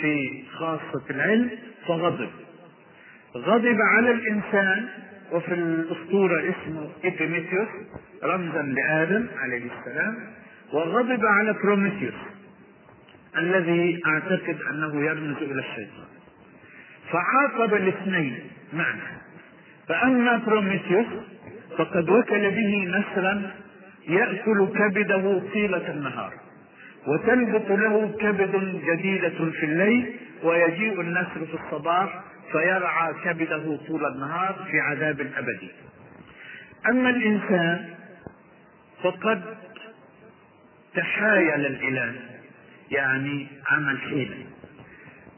في 0.00 0.44
خاصة 0.52 1.02
العلم 1.10 1.50
فغضب. 1.86 2.30
غضب 3.36 3.76
على 3.80 4.10
الإنسان 4.10 4.88
وفي 5.32 5.54
الأسطورة 5.54 6.40
اسمه 6.40 6.90
إبيميثيوس 7.04 7.68
رمزا 8.24 8.62
لآدم 8.62 9.26
عليه 9.38 9.62
السلام 9.78 10.16
وغضب 10.72 11.26
على 11.26 11.52
بروميثيوس 11.52 12.14
الذي 13.38 14.00
أعتقد 14.06 14.58
أنه 14.70 15.04
يرمز 15.04 15.36
إلى 15.36 15.60
الشيطان. 15.60 16.06
فعاقب 17.12 17.74
الاثنين 17.74 18.38
معا 18.72 18.98
فأما 19.88 20.36
بروميثيوس 20.46 21.06
فقد 21.78 22.08
وكل 22.08 22.50
به 22.50 22.84
نسرا 22.98 23.50
يأكل 24.08 24.68
كبده 24.78 25.42
طيلة 25.52 25.90
النهار 25.90 26.32
وتنبت 27.06 27.70
له 27.70 28.16
كبد 28.20 28.80
جديدة 28.90 29.50
في 29.50 29.66
الليل 29.66 30.16
ويجيء 30.42 31.00
النسر 31.00 31.46
في 31.46 31.54
الصباح 31.64 32.20
فيرعى 32.52 33.14
كبده 33.24 33.76
طول 33.88 34.06
النهار 34.06 34.66
في 34.70 34.80
عذاب 34.80 35.20
أبدي. 35.20 35.70
أما 36.88 37.10
الإنسان 37.10 37.88
فقد 39.02 39.42
تحايل 40.94 41.66
الإله 41.66 42.14
يعني 42.90 43.46
عمل 43.68 43.98
حيلة. 43.98 44.36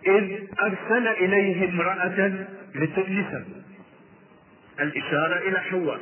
إذ 0.06 0.38
أرسل 0.62 1.08
إليه 1.08 1.68
امرأة 1.68 2.32
لتؤنسه. 2.74 3.44
الإشارة 4.80 5.48
إلى 5.48 5.60
حواء. 5.60 6.00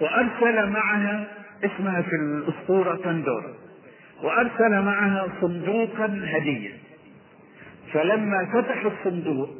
وأرسل 0.00 0.70
معها 0.70 1.26
اسمها 1.64 2.02
في 2.02 2.16
الأسطورة 2.16 3.00
بندورا 3.04 3.54
وأرسل 4.22 4.82
معها 4.82 5.28
صندوقا 5.40 6.20
هدية. 6.24 6.72
فلما 7.92 8.46
فتحوا 8.52 8.90
الصندوق 8.90 9.50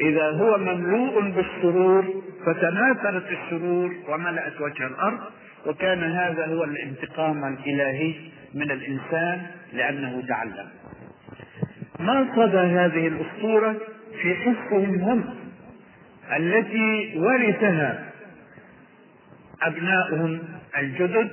إذا 0.00 0.30
هو 0.30 0.58
مملوء 0.58 1.30
بالسرور 1.30 2.22
فتناثرت 2.46 3.24
السرور 3.30 3.94
وملأت 4.08 4.60
وجه 4.60 4.86
الأرض. 4.86 5.20
وكان 5.66 6.02
هذا 6.02 6.46
هو 6.46 6.64
الانتقام 6.64 7.44
الإلهي 7.44 8.14
من 8.54 8.70
الإنسان 8.70 9.46
لأنه 9.72 10.22
تعلم 10.28 10.68
ما 12.00 12.28
صدى 12.36 12.58
هذه 12.58 13.08
الأسطورة 13.08 13.76
في 14.22 14.34
حسهم 14.34 14.94
هم. 14.94 15.41
التي 16.36 17.18
ورثها 17.18 18.04
أبناؤهم 19.62 20.40
الجدد 20.78 21.30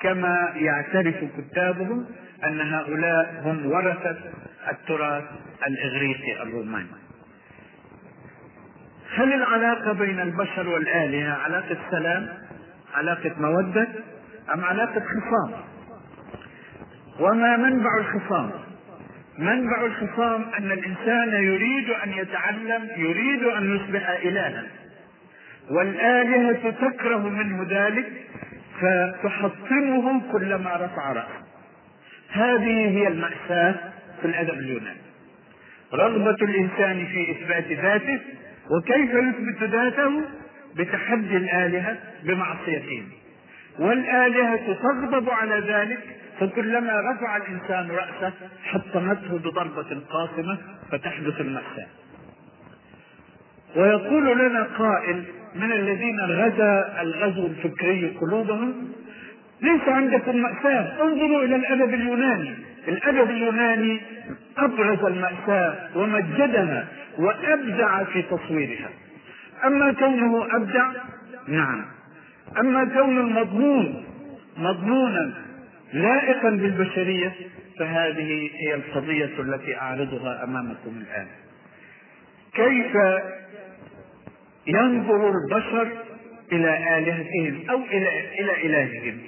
كما 0.00 0.52
يعترف 0.56 1.14
كتابهم 1.38 2.06
أن 2.44 2.60
هؤلاء 2.60 3.42
هم 3.44 3.66
ورثة 3.66 4.16
التراث 4.70 5.24
الإغريقي 5.66 6.42
الروماني. 6.42 6.86
هل 9.14 9.32
العلاقة 9.32 9.92
بين 9.92 10.20
البشر 10.20 10.68
والآلهة 10.68 11.32
علاقة 11.32 11.76
سلام 11.90 12.28
علاقة 12.94 13.32
مودة 13.38 13.88
أم 14.54 14.64
علاقة 14.64 15.00
خصام؟ 15.00 15.50
وما 17.20 17.56
منبع 17.56 17.90
الخصام؟ 17.98 18.50
منبع 19.38 19.86
الخصام 19.86 20.44
أن 20.58 20.72
الإنسان 20.72 21.28
يريد 21.44 21.90
أن 21.90 22.12
يتعلم 22.12 22.88
يريد 22.96 23.42
أن 23.42 23.76
يصبح 23.76 24.10
إلها. 24.10 24.64
والآلهة 25.70 26.70
تكره 26.70 27.28
منه 27.28 27.66
ذلك 27.70 28.12
فتحطمه 28.80 30.32
كلما 30.32 30.76
رفع 30.76 31.12
رأسه. 31.12 31.44
هذه 32.30 32.98
هي 32.98 33.08
المأساة 33.08 33.74
في 34.20 34.24
الأدب 34.24 34.58
اليوناني. 34.58 34.98
رغبة 35.94 36.36
الإنسان 36.42 37.06
في 37.06 37.30
إثبات 37.30 37.72
ذاته 37.72 38.20
وكيف 38.70 39.10
يثبت 39.14 39.62
ذاته؟ 39.62 40.22
بتحدي 40.76 41.36
الآلهة 41.36 41.98
بمعصيتهم 42.24 43.08
والآلهة 43.78 44.72
تغضب 44.72 45.30
على 45.30 45.60
ذلك 45.68 46.00
فكلما 46.40 47.12
رفع 47.12 47.36
الإنسان 47.36 47.90
رأسه 47.90 48.32
حطمته 48.64 49.38
بضربة 49.38 50.00
قاصمة 50.10 50.58
فتحدث 50.90 51.40
المأساة 51.40 51.86
ويقول 53.76 54.38
لنا 54.38 54.62
قائل 54.78 55.24
من 55.54 55.72
الذين 55.72 56.20
غزا 56.20 57.02
الغزو 57.02 57.46
الفكري 57.46 58.16
قلوبهم 58.20 58.92
ليس 59.62 59.88
عندكم 59.88 60.36
مأساة 60.36 61.02
انظروا 61.02 61.44
إلى 61.44 61.56
الأدب 61.56 61.94
اليوناني. 61.94 62.54
الأدب 62.88 63.30
اليوناني 63.30 64.00
أبرز 64.58 65.04
المأساة 65.04 65.74
ومجدها 65.94 66.86
وأبدع 67.18 68.04
في 68.04 68.22
تصويرها. 68.22 68.88
أما 69.64 69.92
كونه 69.92 70.56
أبدع؟ 70.56 70.90
نعم. 71.48 71.84
أما 72.60 72.84
كون 72.84 73.18
المضمون 73.18 74.04
مضمونا 74.56 75.32
لائقا 75.92 76.50
بالبشرية 76.50 77.32
فهذه 77.78 78.50
هي 78.54 78.74
القضية 78.74 79.40
التي 79.40 79.76
أعرضها 79.76 80.44
أمامكم 80.44 81.02
الآن. 81.02 81.26
كيف 82.54 82.96
ينظر 84.66 85.30
البشر 85.30 85.88
إلى 86.52 86.98
آلهتهم 86.98 87.70
أو 87.70 87.76
إلى 87.76 88.08
إلى 88.40 88.66
إلههم؟ 88.66 89.18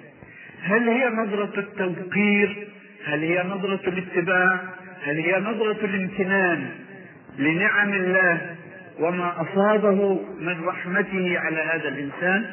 هل 0.62 0.88
هي 0.88 1.08
نظرة 1.08 1.60
التوقير؟ 1.60 2.68
هل 3.04 3.20
هي 3.20 3.42
نظرة 3.42 3.88
الاتباع؟ 3.88 4.60
هل 5.02 5.18
هي 5.20 5.40
نظرة 5.40 5.84
الامتنان 5.84 6.70
لنعم 7.38 7.92
الله 7.92 8.56
وما 8.98 9.42
أصابه 9.42 10.20
من 10.40 10.64
رحمته 10.64 11.38
على 11.38 11.60
هذا 11.60 11.88
الإنسان؟ 11.88 12.44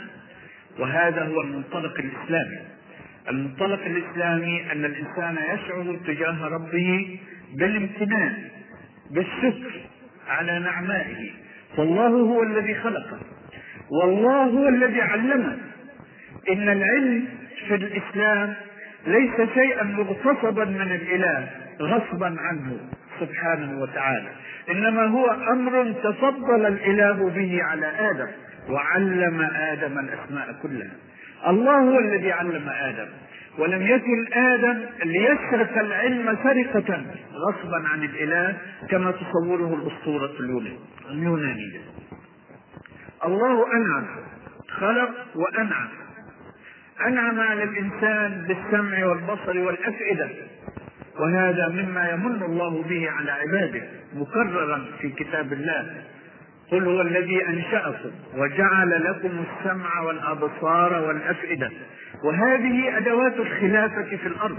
وهذا 0.79 1.23
هو 1.23 1.41
المنطلق 1.41 1.99
الإسلامي. 1.99 2.76
المنطلق 3.29 3.85
الإسلامي 3.85 4.71
أن 4.71 4.85
الإنسان 4.85 5.35
يشعر 5.53 5.99
تجاه 6.07 6.47
ربه 6.47 7.19
بالامتنان 7.55 8.33
بالشكر 9.11 9.71
على 10.27 10.59
نعمائه. 10.59 11.31
فالله 11.77 12.07
هو 12.07 12.43
الذي 12.43 12.75
خلقه. 12.75 13.19
والله 14.01 14.43
هو 14.43 14.67
الذي 14.67 15.01
علمه. 15.01 15.57
إن 16.49 16.69
العلم 16.69 17.25
في 17.67 17.75
الإسلام 17.75 18.53
ليس 19.07 19.49
شيئا 19.53 19.83
مغتصبا 19.83 20.65
من 20.65 20.91
الإله 20.91 21.49
غصبا 21.81 22.35
عنه 22.39 22.77
سبحانه 23.19 23.81
وتعالى. 23.81 24.29
إنما 24.71 25.05
هو 25.05 25.29
أمر 25.29 25.91
تفضل 25.91 26.65
الإله 26.65 27.29
به 27.29 27.63
على 27.63 27.87
آدم 27.87 28.27
وعلم 28.69 29.41
آدم 29.41 29.99
الأسماء 29.99 30.59
كلها. 30.63 30.91
الله 31.47 31.77
هو 31.77 31.99
الذي 31.99 32.31
علم 32.31 32.69
آدم. 32.69 33.07
ولم 33.57 33.81
يكن 33.81 34.33
آدم 34.33 34.85
ليسرق 35.03 35.77
العلم 35.77 36.37
سرقة 36.43 37.05
غصبا 37.33 37.87
عن 37.87 38.03
الإله 38.03 38.57
كما 38.89 39.11
تصوره 39.11 39.73
الأسطورة 39.73 40.31
اليونانية. 41.09 41.81
الله 43.25 43.73
أنعم 43.73 44.05
خلق 44.69 45.09
وأنعم. 45.35 45.87
أنعم 47.07 47.39
على 47.39 47.63
الإنسان 47.63 48.45
بالسمع 48.47 49.05
والبصر 49.05 49.59
والأفئدة 49.59 50.29
وهذا 51.19 51.67
مما 51.67 52.09
يمن 52.09 52.43
الله 52.43 52.83
به 52.83 53.09
على 53.09 53.31
عباده 53.31 53.81
مكررا 54.15 54.85
في 55.01 55.09
كتاب 55.09 55.53
الله. 55.53 56.03
قل 56.71 56.83
هو 56.83 57.01
الذي 57.01 57.47
أنشأكم 57.47 58.11
وجعل 58.37 59.03
لكم 59.03 59.43
السمع 59.43 60.01
والأبصار 60.01 61.07
والأفئدة. 61.07 61.71
وهذه 62.23 62.97
أدوات 62.97 63.39
الخلافة 63.39 64.17
في 64.17 64.27
الأرض 64.27 64.57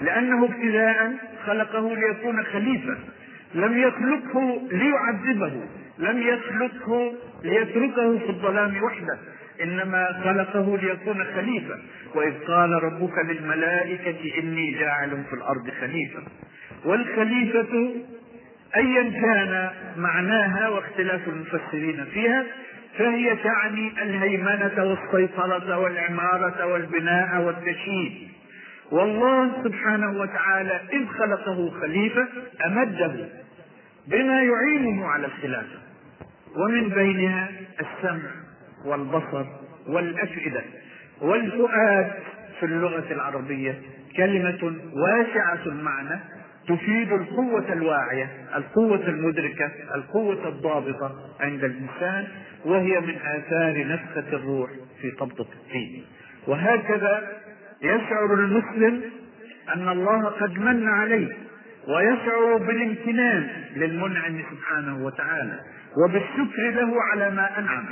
لأنه 0.00 0.44
ابتداء 0.44 1.12
خلقه 1.46 1.94
ليكون 1.94 2.42
خليفة. 2.44 2.96
لم 3.54 3.78
يخلقه 3.78 4.60
ليعذبه 4.72 5.52
لم 5.98 6.18
يخلقه 6.18 7.12
ليتركه 7.44 8.18
في 8.18 8.28
الظلام 8.28 8.82
وحده 8.82 9.18
إنما 9.62 10.20
خلقه 10.24 10.78
ليكون 10.82 11.24
خليفة. 11.24 11.78
وإذ 12.14 12.32
قال 12.46 12.84
ربك 12.84 13.18
للملائكة 13.18 14.38
إني 14.38 14.70
جاعل 14.70 15.10
في 15.30 15.32
الأرض 15.36 15.70
خليفة. 15.80 16.22
والخليفة 16.84 17.94
ايا 18.76 19.02
كان 19.02 19.70
معناها 19.96 20.68
واختلاف 20.68 21.28
المفسرين 21.28 22.04
فيها 22.04 22.44
فهي 22.98 23.36
تعني 23.36 24.02
الهيمنة 24.02 24.84
والسيطرة 24.84 25.78
والعمارة 25.78 26.66
والبناء 26.66 27.42
والتشييد. 27.42 28.28
والله 28.90 29.64
سبحانه 29.64 30.20
وتعالى 30.20 30.80
إذ 30.92 31.06
خلقه 31.06 31.70
خليفة 31.80 32.28
أمده 32.66 33.28
بما 34.08 34.42
يعينه 34.42 35.06
على 35.06 35.26
الخلافة 35.26 35.78
ومن 36.56 36.88
بينها 36.88 37.48
السمع 37.80 38.30
والبصر 38.84 39.44
والأفئدة. 39.86 40.62
والفؤاد 41.20 42.12
في 42.60 42.66
اللغة 42.66 43.04
العربية 43.12 43.78
كلمة 44.16 44.76
واسعة 44.92 45.66
المعنى 45.66 46.20
تفيد 46.68 47.12
القوة 47.12 47.72
الواعية، 47.72 48.30
القوة 48.56 49.08
المدركة، 49.08 49.70
القوة 49.94 50.48
الضابطة 50.48 51.16
عند 51.40 51.64
الإنسان 51.64 52.26
وهي 52.64 53.00
من 53.00 53.14
آثار 53.24 53.86
نفخة 53.86 54.36
الروح 54.36 54.70
في 55.00 55.10
قبضة 55.10 55.46
الدين. 55.66 56.04
وهكذا 56.48 57.28
يشعر 57.82 58.34
المسلم 58.34 59.00
أن 59.74 59.88
الله 59.88 60.24
قد 60.24 60.58
من 60.58 60.88
عليه 60.88 61.28
ويشعر 61.88 62.56
بالامتنان 62.56 63.48
للمنعم 63.76 64.42
سبحانه 64.50 65.04
وتعالى 65.04 65.60
وبالشكر 66.04 66.70
له 66.70 67.02
على 67.12 67.30
ما 67.30 67.58
أنعم 67.58 67.84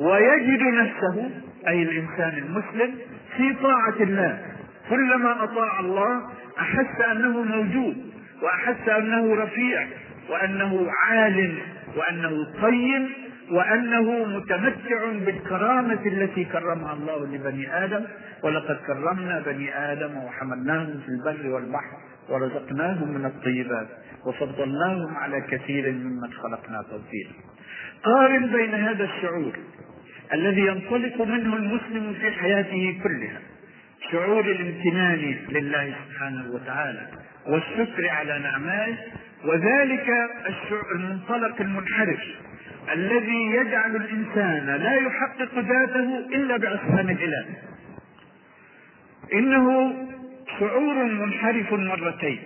ويجد 0.00 0.62
نفسه 0.62 1.30
أي 1.68 1.82
الإنسان 1.82 2.38
المسلم 2.38 2.94
في 3.36 3.54
طاعة 3.62 3.94
الله 4.00 4.42
كلما 4.90 5.44
أطاع 5.44 5.80
الله 5.80 6.22
أحس 6.58 7.00
أنه 7.12 7.42
موجود 7.42 7.96
وأحس 8.42 8.88
أنه 8.88 9.34
رفيع 9.34 9.86
وأنه 10.30 10.86
عال 11.02 11.58
وأنه 11.96 12.46
طيب 12.62 13.06
وأنه 13.50 14.24
متمتع 14.24 15.10
بالكرامة 15.26 15.98
التي 16.06 16.44
كرمها 16.44 16.92
الله 16.92 17.26
لبني 17.26 17.84
آدم. 17.84 18.04
ولقد 18.42 18.76
كرمنا 18.86 19.40
بني 19.46 19.92
آدم 19.92 20.16
وحملناهم 20.16 21.00
في 21.06 21.08
البر 21.08 21.54
والبحر 21.54 21.96
ورزقناهم 22.28 23.08
من 23.14 23.26
الطيبات 23.26 23.88
وفضلناهم 24.26 25.16
على 25.16 25.40
كثير 25.40 25.92
ممن 25.92 26.32
خلقنا 26.32 26.82
تفضيلا 26.82 27.30
قارن 28.04 28.46
بين 28.46 28.74
هذا 28.74 29.04
الشعور 29.04 29.52
الذي 30.32 30.60
ينطلق 30.66 31.20
منه 31.22 31.56
المسلم 31.56 32.14
في 32.20 32.30
حياته 32.30 33.00
كلها 33.02 33.40
شعور 34.12 34.44
الامتنان 34.44 35.36
لله 35.48 35.94
سبحانه 36.08 36.50
وتعالى 36.54 37.06
والشكر 37.46 38.08
على 38.08 38.38
نعمائه 38.38 38.94
وذلك 39.44 40.08
المنطلق 40.94 41.60
المنحرف 41.60 42.20
الذي 42.92 43.42
يجعل 43.42 43.96
الإنسان 43.96 44.66
لا 44.66 44.94
يحقق 44.94 45.54
ذاته 45.54 46.18
إلا 46.18 46.56
بعصيان 46.56 47.10
الإله. 47.10 47.46
إنه 49.32 49.94
شعور 50.60 51.04
منحرف 51.04 51.72
مرتين. 51.72 52.38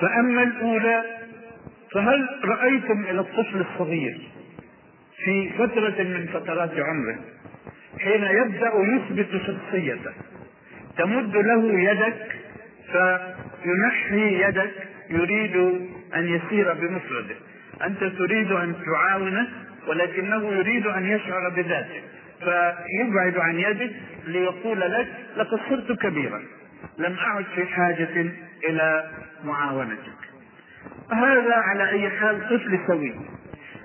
فأما 0.00 0.42
الأولى 0.42 1.04
فهل 1.92 2.28
رأيتم 2.44 3.04
إلى 3.04 3.20
الطفل 3.20 3.60
الصغير 3.60 4.18
في 5.24 5.50
فترة 5.58 6.02
من 6.02 6.26
فترات 6.26 6.70
عمره 6.78 7.18
حين 8.00 8.22
يبدأ 8.22 8.72
يثبت 8.76 9.42
شخصيته. 9.46 10.12
تمد 10.98 11.36
له 11.36 11.80
يدك 11.80 12.36
فينحي 12.92 14.48
يدك 14.48 14.72
يريد 15.10 15.56
أن 16.16 16.28
يسير 16.28 16.72
بمفرده. 16.72 17.36
أنت 17.84 18.04
تريد 18.04 18.52
أن 18.52 18.74
تعاونه 18.86 19.48
ولكنه 19.88 20.52
يريد 20.52 20.86
أن 20.86 21.06
يشعر 21.06 21.48
بذاته. 21.48 22.00
فيبعد 22.40 23.36
عن 23.36 23.58
يدك 23.58 23.90
ليقول 24.26 24.80
لك 24.80 25.08
لقد 25.36 25.60
صرت 25.70 26.00
كبيرا 26.00 26.42
لم 26.98 27.16
أعد 27.18 27.44
في 27.54 27.66
حاجة 27.66 28.26
إلى 28.68 29.10
معاونتك. 29.44 30.16
هذا 31.12 31.54
على 31.54 31.90
أي 31.90 32.10
حال 32.10 32.40
طفل 32.40 32.78
سوي. 32.86 33.14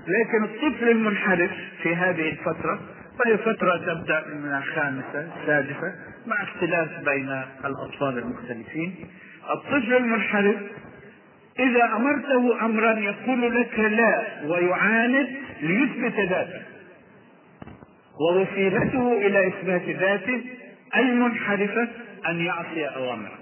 لكن 0.07 0.43
الطفل 0.43 0.89
المنحرف 0.89 1.51
في 1.83 1.95
هذه 1.95 2.29
الفترة 2.29 2.79
وهي 3.25 3.37
فترة 3.37 3.77
تبدأ 3.77 4.25
من 4.27 4.53
الخامسة 4.57 5.27
السادسة 5.41 5.95
مع 6.25 6.43
اختلاف 6.43 6.89
بين 7.05 7.41
الأطفال 7.65 8.17
المختلفين. 8.17 8.95
الطفل 9.53 9.93
المنحرف 9.93 10.55
إذا 11.59 11.85
أمرته 11.95 12.65
أمرا 12.65 12.99
يقول 12.99 13.55
لك 13.55 13.79
لا 13.79 14.25
ويعاند 14.45 15.27
ليثبت 15.61 16.19
ذاته 16.19 16.61
ووسيلته 18.19 19.17
إلى 19.27 19.47
إثبات 19.47 19.81
ذاته 19.81 20.41
المنحرفة 20.95 21.87
أن 22.27 22.39
يعصي 22.39 22.85
أوامره. 22.85 23.37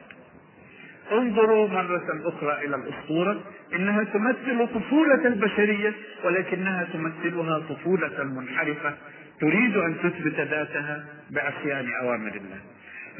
انظروا 1.12 1.68
مرة 1.68 2.22
أخرى 2.26 2.66
إلى 2.66 2.76
الأسطورة 2.76 3.42
إنها 3.76 4.04
تمثل 4.04 4.68
طفولة 4.68 5.28
البشرية 5.28 5.94
ولكنها 6.24 6.88
تمثلها 6.94 7.60
طفولة 7.60 8.24
منحرفة 8.24 8.94
تريد 9.42 9.78
أن 9.78 9.96
تثبت 10.04 10.40
ذاتها 10.40 11.06
بعصيان 11.32 11.86
أوامر 12.02 12.32
الله. 12.32 12.60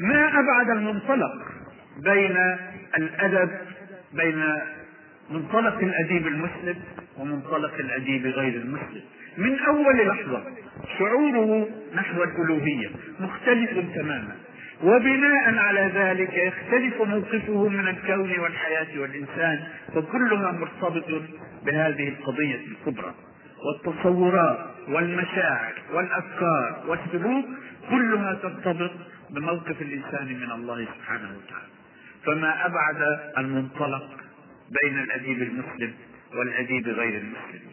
ما 0.00 0.28
أبعد 0.40 0.70
المنطلق 0.70 1.32
بين 2.04 2.36
الأدب 2.98 3.50
بين 4.12 4.44
منطلق 5.30 5.78
الأديب 5.78 6.26
المسلم 6.26 6.76
ومنطلق 7.18 7.74
الأديب 7.74 8.26
غير 8.26 8.54
المسلم؟ 8.54 9.02
من 9.38 9.58
أول 9.58 10.06
لحظة 10.06 10.42
شعوره 10.98 11.68
نحو 11.94 12.22
الألوهية 12.22 12.88
مختلف 13.20 13.70
تماما 13.94 14.36
وبناء 14.82 15.58
على 15.58 15.90
ذلك 15.94 16.34
يختلف 16.34 17.02
موقفه 17.02 17.68
من 17.68 17.88
الكون 17.88 18.38
والحياة 18.40 19.00
والإنسان 19.00 19.60
فكلها 19.94 20.52
مرتبط 20.52 21.22
بهذه 21.66 22.08
القضية 22.08 22.60
الكبرى. 22.70 23.14
والتصورات 23.64 24.66
والمشاعر 24.88 25.74
والأفكار 25.92 26.84
والسلوك 26.86 27.44
كلها 27.90 28.34
ترتبط 28.34 28.90
بموقف 29.30 29.82
الإنسان 29.82 30.26
من 30.26 30.50
الله 30.50 30.84
سبحانه 30.84 31.28
وتعالى. 31.28 31.70
فما 32.24 32.66
أبعد 32.66 33.20
المنطلق 33.38 34.16
بين 34.82 34.98
الأديب 34.98 35.42
المسلم 35.42 35.94
والأديب 36.34 36.88
غير 36.88 37.20
المسلم. 37.20 37.70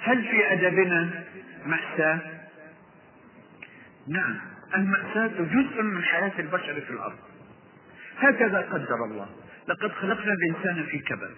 هل 0.00 0.22
في 0.22 0.52
أدبنا 0.52 1.24
مأساة؟ 1.66 2.20
نعم 4.08 4.36
المأساة 4.74 5.26
جزء 5.26 5.82
من 5.82 6.02
حياة 6.02 6.32
البشر 6.38 6.80
في 6.80 6.90
الأرض. 6.90 7.18
هكذا 8.18 8.60
قدر 8.60 9.04
الله. 9.04 9.28
لقد 9.68 9.92
خلقنا 9.92 10.32
الإنسان 10.32 10.86
في 10.86 10.98
كبد. 10.98 11.34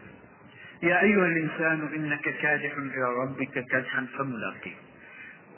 يا 0.82 1.02
أيها 1.02 1.26
الإنسان 1.26 1.88
إنك 1.96 2.20
كادح 2.20 2.72
إلى 2.76 3.14
ربك 3.22 3.64
كدحا 3.64 4.06
فملاقيه. 4.18 4.74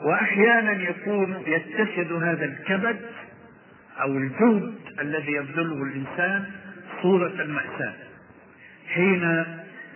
وأحيانا 0.01 0.71
يكون 0.71 1.43
يتخذ 1.47 2.23
هذا 2.23 2.45
الكبد 2.45 2.99
أو 4.01 4.17
الجهد 4.17 4.73
الذي 4.99 5.31
يبذله 5.31 5.83
الإنسان 5.83 6.45
صورة 7.01 7.41
المأساة. 7.41 7.93
حين 8.87 9.45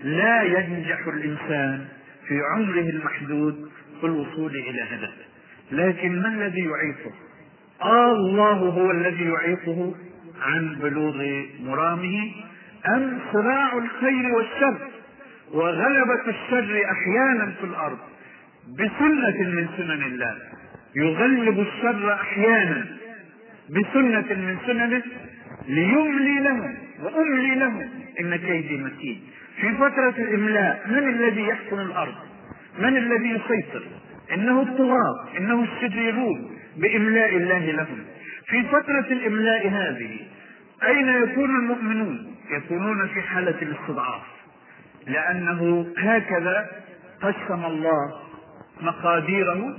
لا 0.03 0.41
ينجح 0.41 1.07
الإنسان 1.07 1.85
في 2.27 2.41
عمره 2.41 2.89
المحدود 2.89 3.69
في 4.01 4.05
الوصول 4.05 4.55
إلى 4.55 4.81
هدفه. 4.81 5.25
لكن 5.71 6.21
ما 6.21 6.27
الذي 6.27 6.65
يعيقه؟ 6.65 7.11
آه 7.81 8.11
الله 8.11 8.53
هو 8.53 8.91
الذي 8.91 9.25
يعيقه 9.25 9.95
عن 10.41 10.75
بلوغ 10.75 11.43
مرامه 11.59 12.31
أم 12.95 13.19
صراع 13.33 13.77
الخير 13.77 14.35
والشر؟ 14.35 14.94
وغلبة 15.55 16.21
الشر 16.27 16.81
أحيانا 16.91 17.51
في 17.59 17.63
الأرض 17.63 17.97
بسنة 18.73 19.49
من 19.49 19.67
سنن 19.77 20.03
الله. 20.03 20.35
يغلب 20.95 21.59
الشر 21.59 22.13
أحيانا 22.13 22.85
بسنة 23.69 24.35
من 24.35 24.57
سننه 24.67 25.03
ليملي 25.67 26.39
لهم 26.39 26.75
وأملي 27.03 27.55
لهم 27.55 27.89
إن 28.19 28.35
كيدي 28.35 28.77
متين. 28.77 29.21
في 29.61 29.73
فترة 29.73 30.15
الإملاء 30.17 30.83
من 30.87 31.09
الذي 31.09 31.41
يحكم 31.41 31.79
الأرض؟ 31.79 32.15
من 32.79 32.97
الذي 32.97 33.29
يسيطر؟ 33.29 33.83
إنه 34.33 34.61
الطغاة 34.61 35.37
إنه 35.37 35.63
الشريرون 35.63 36.57
بإملاء 36.77 37.37
الله 37.37 37.71
لهم. 37.71 38.05
في 38.47 38.63
فترة 38.63 39.07
الإملاء 39.11 39.67
هذه 39.67 40.19
أين 40.83 41.07
يكون 41.07 41.55
المؤمنون؟ 41.55 42.35
يكونون 42.51 43.07
في 43.07 43.21
حالة 43.21 43.61
الاستضعاف. 43.61 44.34
لأنه 45.07 45.87
هكذا 45.97 46.69
قسم 47.21 47.65
الله 47.65 48.13
مقاديره 48.81 49.77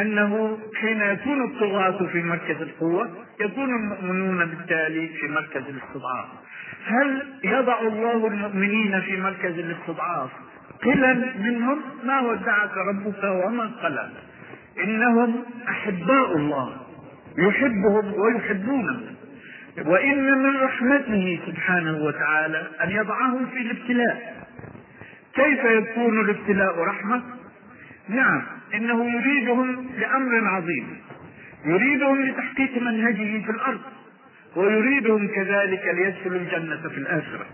أنه 0.00 0.58
حين 0.80 1.00
يكون 1.00 1.44
الطغاة 1.44 2.06
في 2.12 2.22
مركز 2.22 2.62
القوة 2.62 3.10
يكون 3.40 3.74
المؤمنون 3.74 4.46
بالتالي 4.46 5.08
في 5.08 5.28
مركز 5.28 5.62
الاستضعاف. 5.68 6.26
هل 6.86 7.22
يضع 7.44 7.80
الله 7.80 8.26
المؤمنين 8.26 9.00
في 9.00 9.16
مركز 9.16 9.58
الاستضعاف؟ 9.58 10.30
قلا 10.84 11.14
منهم 11.38 11.78
ما 12.04 12.20
ودعك 12.20 12.76
ربك 12.76 13.24
وما 13.24 13.70
قلى 13.82 14.10
إنهم 14.84 15.44
أحباء 15.68 16.36
الله 16.36 16.76
يحبهم 17.38 18.14
ويحبونه. 18.14 19.00
وإن 19.86 20.42
من 20.42 20.56
رحمته 20.56 21.40
سبحانه 21.46 22.04
وتعالى 22.04 22.66
أن 22.84 22.90
يضعهم 22.90 23.46
في 23.46 23.58
الابتلاء. 23.60 24.39
كيف 25.34 25.64
يكون 25.64 26.20
الابتلاء 26.20 26.78
رحمة؟ 26.78 27.22
نعم 28.08 28.42
إنه 28.74 29.10
يريدهم 29.14 29.90
لأمر 29.98 30.48
عظيم. 30.48 30.96
يريدهم 31.64 32.22
لتحقيق 32.22 32.82
منهجه 32.82 33.44
في 33.44 33.50
الأرض 33.50 33.80
ويريدهم 34.56 35.28
كذلك 35.28 35.82
ليدخلوا 35.94 36.40
الجنة 36.40 36.88
في 36.88 36.98
الآخرة. 36.98 37.46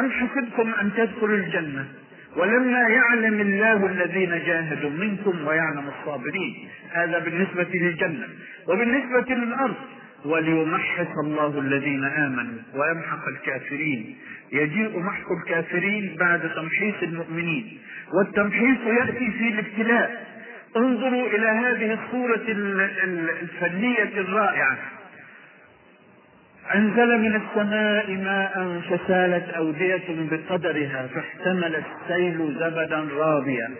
أم 0.00 0.10
حسبتم 0.10 0.72
أن 0.80 0.92
تدخلوا 0.96 1.36
الجنة؟ 1.36 1.88
ولما 2.36 2.88
يعلم 2.88 3.40
الله 3.40 3.86
الذين 3.86 4.30
جاهدوا 4.30 4.90
منكم 4.90 5.46
ويعلم 5.46 5.88
الصابرين 5.88 6.68
هذا 6.92 7.18
بالنسبة 7.18 7.68
للجنة 7.74 8.28
وبالنسبة 8.68 9.34
للأرض. 9.34 9.74
وليمحص 10.24 11.18
الله 11.24 11.58
الذين 11.58 12.04
آمنوا 12.04 12.58
ويمحق 12.74 13.28
الكافرين. 13.28 14.16
يجيء 14.52 14.98
محق 14.98 15.32
الكافرين 15.32 16.16
بعد 16.20 16.40
تمحيص 16.54 16.94
المؤمنين 17.02 17.78
والتمحيص 18.14 18.78
يأتي 19.00 19.30
في 19.30 19.48
الابتلاء. 19.48 20.26
انظروا 20.76 21.26
إلى 21.26 21.46
هذه 21.46 21.98
الصورة 22.04 22.44
الفنية 23.42 24.20
الرائعة. 24.20 24.78
أنزل 26.74 27.18
من 27.18 27.42
السماء 27.42 28.10
ماء 28.10 28.80
فسالت 28.80 29.48
أودية 29.48 30.04
بقدرها 30.08 31.06
فاحتمل 31.14 31.76
السيل 31.76 32.54
زبدا 32.60 33.08
رابيا 33.16 33.70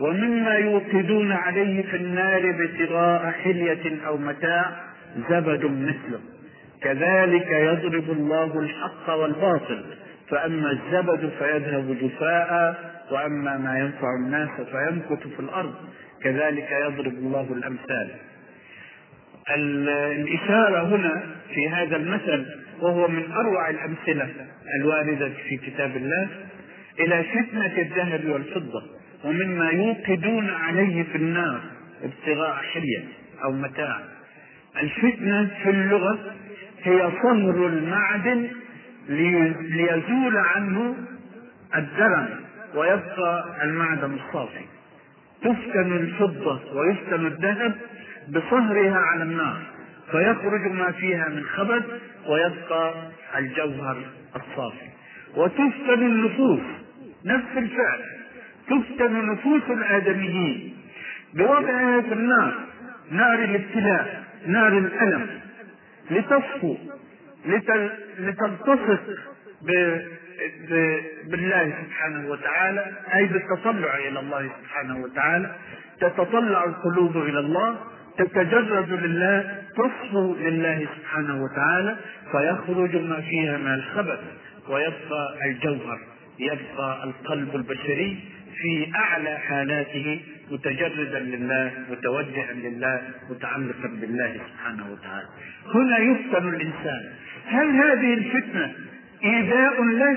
ومما 0.00 0.54
يوقدون 0.54 1.32
عليه 1.32 1.82
في 1.82 1.96
النار 1.96 2.50
ابتغاء 2.50 3.30
حلية 3.44 4.06
أو 4.06 4.16
متاع. 4.16 4.91
زبد 5.30 5.64
مثله. 5.64 6.20
كذلك 6.82 7.46
يضرب 7.50 8.10
الله 8.10 8.60
الحق 8.60 9.10
والباطل. 9.14 9.84
فأما 10.28 10.70
الزبد 10.70 11.30
فيذهب 11.38 11.96
جفاء 12.02 12.74
وأما 13.10 13.58
ما 13.58 13.78
ينفع 13.78 14.08
الناس 14.24 14.50
فيمكث 14.60 15.28
في 15.28 15.40
الأرض. 15.40 15.74
كذلك 16.22 16.68
يضرب 16.70 17.12
الله 17.12 17.52
الأمثال. 17.52 18.10
الإشارة 19.50 20.96
هنا 20.96 21.22
في 21.54 21.68
هذا 21.68 21.96
المثل 21.96 22.46
وهو 22.80 23.08
من 23.08 23.32
أروع 23.32 23.70
الأمثلة 23.70 24.28
الواردة 24.80 25.28
في 25.48 25.56
كتاب 25.56 25.96
الله 25.96 26.28
إلى 27.00 27.24
فتنة 27.24 27.78
الذهب 27.78 28.28
والفضة 28.28 28.82
ومما 29.24 29.70
يوقدون 29.70 30.50
عليه 30.50 31.02
في 31.02 31.16
النار 31.16 31.60
ابتغاء 32.04 32.54
حلية 32.54 33.04
أو 33.44 33.52
متاع. 33.52 34.00
الفتنة 34.82 35.50
في 35.62 35.70
اللغة 35.70 36.18
هي 36.82 37.10
صهر 37.22 37.66
المعدن 37.66 38.48
ليزول 39.08 40.36
عنه 40.36 40.96
الدرن 41.76 42.28
ويبقى 42.74 43.44
المعدن 43.62 44.14
الصافي. 44.14 44.64
تفتن 45.42 45.92
الفضة 45.92 46.60
ويفتن 46.74 47.26
الذهب 47.26 47.74
بصهرها 48.28 48.98
على 48.98 49.22
النار 49.22 49.58
فيخرج 50.10 50.72
ما 50.72 50.90
فيها 50.92 51.28
من 51.28 51.44
خبث 51.44 51.84
ويبقى 52.28 52.94
الجوهر 53.38 53.96
الصافي. 54.36 54.86
وتفتن 55.36 56.02
النفوس 56.06 56.60
نفس 57.24 57.56
الفعل. 57.56 58.00
تفتن 58.70 59.26
نفوس 59.32 59.62
الآدميين 59.70 60.76
بوضعها 61.34 62.00
في 62.00 62.12
النار 62.12 62.54
نار 63.10 63.34
الابتلاء. 63.44 64.21
نار 64.46 64.78
الألم 64.78 65.26
لتصفو 66.10 66.76
لتل... 67.46 67.90
لتلتصق. 68.18 69.00
بالله 71.30 71.72
سبحانه 71.84 72.28
وتعالى 72.30 72.92
أي 73.14 73.26
بالتطلع 73.26 73.96
إلى 74.08 74.20
الله 74.20 74.50
سبحانه 74.62 74.96
وتعالى 75.04 75.54
تتطلع 76.00 76.64
القلوب 76.64 77.16
إلى 77.16 77.38
الله 77.38 77.76
تتجرد 78.18 78.90
لله 78.92 79.62
تصفو 79.76 80.34
لله 80.34 80.86
سبحانه 80.98 81.44
وتعالى 81.44 81.96
فيخرج 82.32 82.96
ما 82.96 83.20
فيها 83.20 83.56
من 83.58 83.74
الخبث 83.74 84.20
ويبقى 84.68 85.38
الجوهر 85.46 85.98
يبقى 86.38 87.04
القلب 87.04 87.56
البشري 87.56 88.18
في 88.62 88.92
أعلى 88.96 89.38
حالاته 89.38 90.20
متجردا 90.52 91.18
لله 91.18 91.72
متوجها 91.90 92.52
لله 92.52 93.02
متعلقا 93.30 93.88
بالله 94.00 94.32
سبحانه 94.48 94.92
وتعالى. 94.92 95.28
هنا 95.74 95.98
يفتن 95.98 96.48
الإنسان. 96.48 97.02
هل 97.46 97.66
هذه 97.70 98.14
الفتنة 98.14 98.72
إيذاء 99.24 99.82
له؟ 99.82 100.16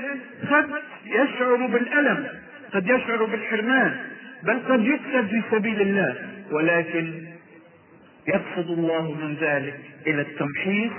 قد 0.50 0.66
يشعر 1.06 1.66
بالألم 1.66 2.26
قد 2.72 2.86
يشعر 2.86 3.24
بالحرمان 3.24 3.96
بل 4.42 4.58
قد 4.68 4.84
يقتل 4.84 5.28
في 5.28 5.42
سبيل 5.50 5.80
الله. 5.80 6.14
ولكن 6.50 7.06
يقصد 8.28 8.70
الله 8.70 9.12
من 9.12 9.34
ذلك 9.40 9.80
إلى 10.06 10.20
التمحيص 10.20 10.92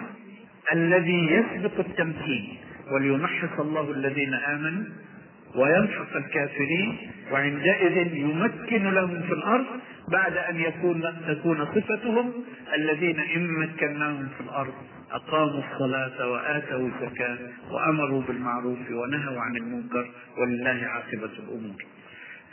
الذي 0.74 1.32
يسبق 1.32 1.80
التمكين 1.80 2.58
وليمحص 2.92 3.60
الله 3.60 3.92
الذين 3.92 4.34
آمنوا 4.34 4.84
ويمحق 5.56 6.16
الكافرين 6.16 6.98
وعندئذ 7.32 8.16
يمكن 8.16 8.84
لهم 8.84 9.22
في 9.22 9.34
الأرض 9.34 9.66
بعد 10.12 10.38
أن 10.38 10.60
يكون 10.60 11.04
تكون 11.28 11.66
صفتهم 11.66 12.34
الذين 12.76 13.20
إن 13.20 13.48
مكناهم 13.60 14.28
في 14.38 14.42
الأرض 14.44 14.74
أقاموا 15.12 15.62
الصلاة 15.72 16.30
وآتوا 16.32 16.88
الزكاة 16.88 17.38
وأمروا 17.72 18.22
بالمعروف 18.22 18.80
ونهوا 18.92 19.42
عن 19.42 19.56
المنكر 19.56 20.12
ولله 20.38 20.88
عاقبة 20.88 21.32
الأمور. 21.40 21.86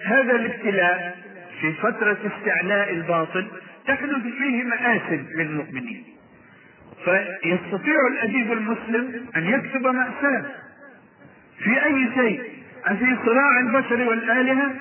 هذا 0.05 0.37
الابتلاء 0.37 1.16
في 1.61 1.72
فترة 1.72 2.18
استعلاء 2.27 2.91
الباطل 2.91 3.47
تحدث 3.87 4.22
فيه 4.39 4.62
مآسٍ 4.62 5.20
للمؤمنين. 5.37 6.05
فيستطيع 7.05 8.07
الأديب 8.12 8.53
المسلم 8.53 9.27
أن 9.37 9.47
يكتب 9.47 9.87
مأساة 9.87 10.45
في 11.59 11.85
أي 11.85 12.09
شيء 12.14 12.54
أفي 12.87 13.16
صراع 13.26 13.61
البشر 13.61 14.09
والآلهة؟ 14.09 14.72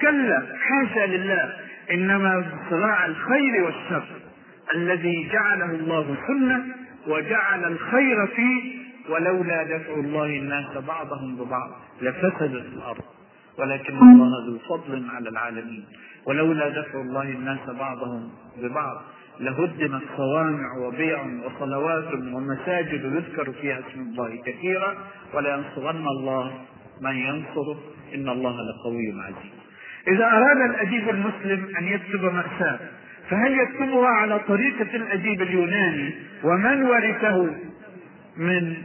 كلا 0.00 0.42
حاشا 0.60 1.06
لله. 1.06 1.52
إنما 1.92 2.44
صراع 2.70 3.06
الخير 3.06 3.64
والشر 3.64 4.04
الذي 4.74 5.28
جعله 5.32 5.70
الله 5.70 6.16
سنة 6.26 6.64
وجعل 7.06 7.64
الخير 7.64 8.26
فيه 8.26 8.78
ولولا 9.08 9.62
دفع 9.62 9.94
الله 9.94 10.26
الناس 10.26 10.76
بعضهم 10.88 11.36
ببعض 11.36 11.70
لفسدت 12.02 12.66
الأرض. 12.76 13.04
ولكن 13.58 13.98
الله 13.98 14.46
ذو 14.46 14.58
فضل 14.58 15.06
على 15.14 15.28
العالمين. 15.28 15.84
ولولا 16.26 16.68
دفع 16.68 17.00
الله 17.00 17.22
الناس 17.22 17.70
بعضهم 17.78 18.30
ببعض 18.62 19.02
لهدمت 19.40 20.02
صوامع 20.16 20.76
وبيع 20.78 21.22
وصلوات 21.44 22.14
ومساجد 22.14 23.04
يذكر 23.04 23.52
فيها 23.52 23.78
اسم 23.78 24.00
الله 24.00 24.42
كثيرا. 24.46 24.94
ولينصرن 25.34 26.06
الله 26.06 26.52
من 27.00 27.16
ينصره 27.16 27.78
إن 28.14 28.28
الله 28.28 28.56
لقوي 28.70 29.22
عزيز. 29.22 29.52
إذا 30.08 30.24
أراد 30.24 30.70
الأديب 30.70 31.08
المسلم 31.08 31.76
أن 31.78 31.84
يكتب 31.88 32.24
مأساة 32.24 32.78
فهل 33.30 33.58
يكتبها 33.58 34.08
على 34.08 34.38
طريقة 34.38 34.96
الأديب 34.96 35.42
اليوناني؟ 35.42 36.14
ومن 36.44 36.82
ورثه 36.82 37.54
من 38.36 38.76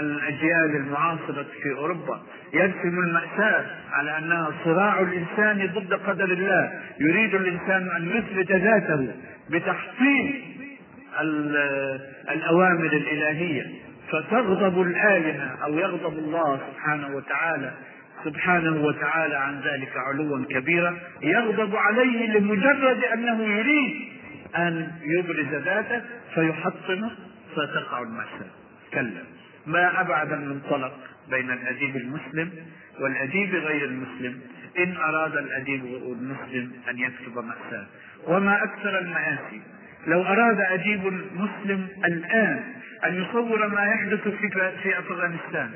الأجيال 0.00 0.76
المعاصرة 0.76 1.46
في 1.62 1.72
أوروبا؟ 1.72 2.22
يرسم 2.54 2.98
المأساة 2.98 3.66
على 3.92 4.18
أنها 4.18 4.50
صراع 4.64 5.00
الإنسان 5.00 5.70
ضد 5.74 5.94
قدر 5.94 6.24
الله. 6.24 6.80
يريد 7.00 7.34
الإنسان 7.34 7.88
أن 7.96 8.08
يثبت 8.08 8.52
ذاته 8.52 9.14
بتحصيل 9.50 10.42
الأوامر 12.30 12.92
الإلهية. 12.92 13.66
فتغضب 14.12 14.82
الالهه 14.82 15.58
أو 15.64 15.78
يغضب 15.78 16.18
الله 16.18 16.60
سبحانه 16.72 17.16
وتعالى 17.16 17.72
سبحانه 18.24 18.84
وتعالى 18.84 19.36
عن 19.36 19.60
ذلك 19.60 19.96
علوا 19.96 20.44
كبيرا 20.50 20.98
يغضب 21.22 21.76
عليه 21.76 22.26
لمجرد 22.26 23.04
أنه 23.04 23.42
يريد 23.42 24.08
أن 24.56 24.92
يبرز 25.02 25.54
ذاته 25.64 26.02
فيحطمه 26.34 27.10
فتقع 27.56 28.02
المأساة 28.02 28.50
كلا. 28.94 29.22
ما 29.66 30.00
أبعد 30.00 30.32
المنطلق 30.32 30.92
بين 31.30 31.50
الأديب 31.50 31.96
المسلم 31.96 32.50
والأديب 33.00 33.54
غير 33.54 33.84
المسلم. 33.84 34.40
إن 34.78 34.96
أراد 34.96 35.36
الأديب 35.36 35.84
المسلم 35.84 36.72
أن 36.90 36.98
يكتب 36.98 37.36
مأساة 37.36 37.86
وما 38.26 38.64
أكثر 38.64 38.98
المآسي. 38.98 39.62
لو 40.06 40.22
أراد 40.22 40.60
أديب 40.60 41.04
مسلم 41.34 41.88
الآن 42.04 42.64
أن 43.04 43.22
يصور 43.22 43.68
ما 43.68 43.84
يحدث 43.84 44.28
في 44.28 44.48
في 44.82 44.98
أفغانستان 44.98 45.70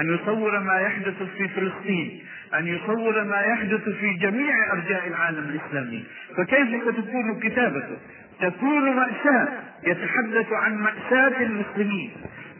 أن 0.00 0.14
يصور 0.14 0.60
ما 0.60 0.80
يحدث 0.80 1.22
في 1.22 1.48
فلسطين 1.48 2.22
أن 2.54 2.66
يصور 2.66 3.24
ما 3.24 3.40
يحدث 3.40 3.88
في 3.88 4.12
جميع 4.12 4.72
أرجاء 4.72 5.08
العالم 5.08 5.48
الإسلامي. 5.48 6.04
فكيف 6.36 6.68
ستكون 6.82 7.40
كتابته؟ 7.40 7.96
تكون 8.40 8.96
مأساة 8.96 9.48
يتحدث 9.86 10.52
عن 10.52 10.74
مأساة 10.74 11.42
المسلمين. 11.42 12.10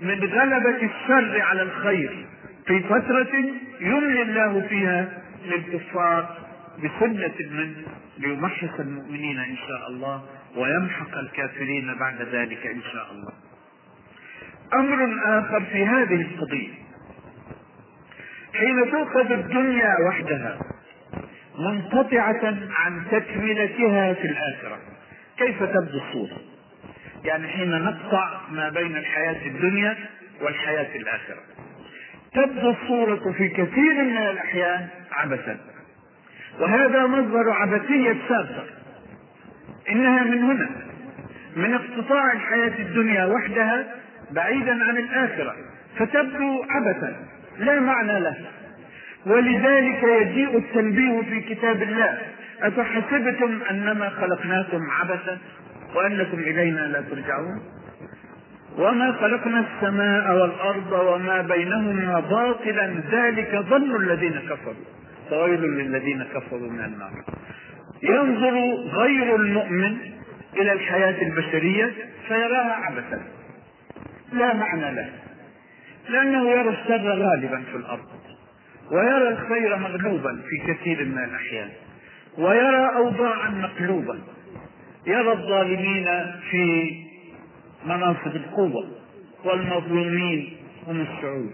من 0.02 0.24
غلبة 0.24 0.82
الشر 0.82 1.40
على 1.40 1.62
الخير 1.62 2.26
في 2.66 2.80
فترة 2.80 3.34
يملي 3.80 4.22
الله 4.22 4.66
فيها 4.68 5.22
للكفار 5.46 6.36
بسنة 6.78 7.50
منه 7.50 7.82
ليمحص 8.18 8.80
المؤمنين 8.80 9.38
إن 9.38 9.56
شاء 9.68 9.88
الله 9.88 10.22
ويمحق 10.56 11.18
الكافرين 11.18 11.94
بعد 11.94 12.22
ذلك 12.22 12.66
إن 12.66 12.80
شاء 12.92 13.12
الله. 13.12 13.47
أمر 14.74 15.20
آخر 15.24 15.60
في 15.72 15.86
هذه 15.86 16.20
القضية. 16.20 16.68
حين 18.54 18.90
تؤخذ 18.90 19.32
الدنيا 19.32 19.94
وحدها 20.08 20.58
منقطعة 21.58 22.56
عن 22.70 23.02
تكملتها 23.10 24.14
في 24.14 24.24
الآخرة 24.24 24.78
كيف 25.38 25.62
تبدو 25.62 25.98
الصورة؟ 25.98 26.40
يعني 27.24 27.48
حين 27.48 27.70
نقطع 27.70 28.40
ما 28.50 28.68
بين 28.68 28.96
الحياة 28.96 29.46
الدنيا 29.46 29.96
والحياة 30.40 30.96
الآخرة. 30.96 31.42
تبدو 32.34 32.70
الصورة 32.70 33.32
في 33.32 33.48
كثير 33.48 34.04
من 34.04 34.16
الأحيان 34.16 34.88
عبثا. 35.12 35.56
وهذا 36.60 37.06
مصدر 37.06 37.50
عبثية 37.50 38.16
سابقة. 38.28 38.64
إنها 39.90 40.24
من 40.24 40.42
هنا 40.42 40.70
من 41.56 41.74
اقتطاع 41.74 42.32
الحياة 42.32 42.78
الدنيا 42.78 43.24
وحدها 43.24 43.94
بعيدا 44.30 44.84
عن 44.84 44.96
الآخرة 44.96 45.54
فتبدو 45.98 46.64
عبثا 46.70 47.16
لا 47.58 47.80
معنى 47.80 48.20
له. 48.20 48.36
ولذلك 49.26 50.02
يجيء 50.02 50.58
التنبيه 50.58 51.22
في 51.22 51.40
كتاب 51.40 51.82
الله 51.82 52.18
أفحسبتم 52.62 53.58
أنما 53.70 54.08
خلقناكم 54.08 54.90
عبثا 54.90 55.38
وأنكم 55.94 56.38
إلينا 56.38 56.80
لا 56.80 57.00
ترجعون؟ 57.00 57.62
وما 58.78 59.12
خلقنا 59.12 59.64
السماء 59.66 60.40
والأرض 60.40 60.92
وما 60.92 61.42
بينهما 61.42 62.20
باطلا 62.20 62.94
ذلك 63.12 63.56
ظن 63.56 63.96
الذين 63.96 64.38
كفروا. 64.50 64.84
فويل 65.30 65.60
للذين 65.60 66.24
كفروا 66.34 66.70
من 66.70 66.80
النار. 66.80 67.10
ينظر 68.02 68.74
غير 68.98 69.36
المؤمن 69.36 69.96
إلى 70.56 70.72
الحياة 70.72 71.22
البشرية 71.22 71.92
فيراها 72.28 72.72
عبثا. 72.72 73.37
لا 74.32 74.54
معنى 74.54 74.94
له. 74.94 75.10
لأنه 76.08 76.50
يرى 76.50 76.68
الشر 76.68 77.08
غالبا 77.08 77.62
في 77.70 77.76
الأرض 77.76 78.08
ويرى 78.92 79.28
الخير 79.28 79.76
مغلوبا 79.76 80.42
في 80.48 80.72
كثير 80.72 81.04
من 81.04 81.24
الأحيان 81.24 81.68
ويرى 82.38 82.96
أوضاعا 82.96 83.50
مقلوبة 83.50 84.18
يرى 85.06 85.32
الظالمين 85.32 86.06
في 86.50 86.94
مناصب 87.86 88.36
القوة 88.36 88.90
والمظلومين 89.44 90.56
هم 90.86 91.00
الشعوب 91.00 91.50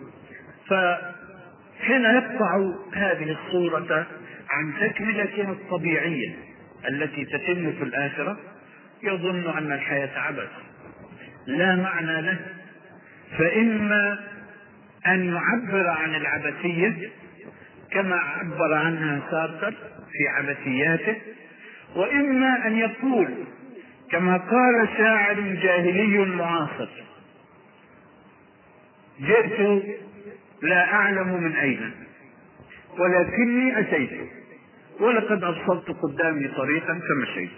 حين 1.81 2.05
يقطع 2.05 2.73
هذه 2.93 3.37
الصورة 3.47 4.07
عن 4.51 4.73
تكملتها 4.81 5.51
الطبيعية 5.53 6.35
التي 6.89 7.25
تتم 7.25 7.73
في 7.73 7.85
الآخرة 7.85 8.37
يظن 9.03 9.57
أن 9.59 9.73
الحياة 9.73 10.19
عبث. 10.19 10.51
لا 11.47 11.77
معنى 11.77 12.23
له 12.23 12.39
فإما 13.39 14.19
أن 15.07 15.25
يعبر 15.35 15.89
عن 15.89 16.15
العبثية 16.15 17.11
كما 17.91 18.17
عبر 18.17 18.75
عنها 18.75 19.21
سارتر 19.31 19.75
في 20.13 20.29
عبثياته 20.29 21.17
وإما 21.97 22.67
أن 22.67 22.77
يقول 22.77 23.29
كما 24.11 24.37
قال 24.37 24.89
شاعر 24.99 25.41
جاهلي 25.41 26.19
معاصر 26.19 26.89
جئت 29.21 29.83
لا 30.63 30.95
أعلم 30.95 31.43
من 31.43 31.57
أين 31.57 31.91
ولكني 32.99 33.81
أتيت 33.81 34.11
ولقد 35.01 35.45
أبصرت 35.45 35.91
قدامي 36.03 36.49
طريقا 36.49 37.01
فمشيت. 37.09 37.51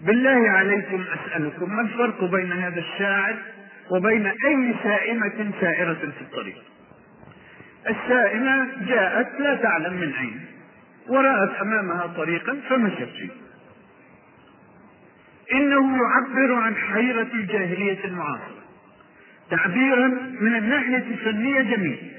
بالله 0.00 0.50
عليكم 0.50 1.04
أسألكم 1.14 1.76
ما 1.76 1.82
الفرق 1.82 2.24
بين 2.24 2.52
هذا 2.52 2.80
الشاعر 2.80 3.36
وبين 3.90 4.26
أي 4.26 4.74
سائمة 4.82 5.50
سائرة 5.60 5.94
في 5.94 6.20
الطريق. 6.20 6.62
السائمة 7.88 8.68
جاءت 8.88 9.40
لا 9.40 9.54
تعلم 9.54 9.94
من 9.94 10.12
أين 10.14 10.40
ورأت 11.08 11.60
أمامها 11.60 12.06
طريقا 12.06 12.60
فمشت 12.68 13.08
فيه. 13.18 13.30
إنه 15.52 15.96
يعبر 15.96 16.54
عن 16.54 16.74
حيرة 16.74 17.28
الجاهلية 17.34 18.04
المعاصرة. 18.04 18.58
تعبيرا 19.50 20.08
من 20.40 20.56
الناحية 20.56 20.96
الفنية 20.96 21.60
جميل 21.60 22.12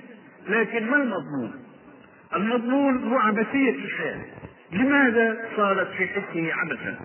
لكن 0.48 0.86
ما 0.86 0.96
المضمون؟ 0.96 1.54
المضمون 2.36 3.04
هو 3.04 3.18
عبثية 3.20 3.72
الحياة. 3.72 4.26
لماذا 4.72 5.38
صارت 5.56 5.92
في 5.92 6.08
حسه 6.08 6.54
عبثا؟ 6.54 6.96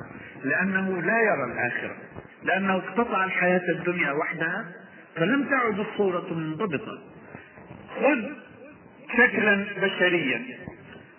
لأنه 0.44 1.02
لا 1.02 1.20
يرى 1.22 1.44
الآخرة. 1.52 1.96
لأنه 2.45 2.76
اقتطع 2.76 3.24
الحياة 3.24 3.62
الدنيا 3.68 4.12
وحدها 4.12 4.64
فلم 5.16 5.45
تعد 5.45 5.78
الصورة 5.78 6.34
منضبطة. 6.34 6.99
خذ 8.01 8.22
شكلا 9.12 9.64
بشريا 9.82 10.42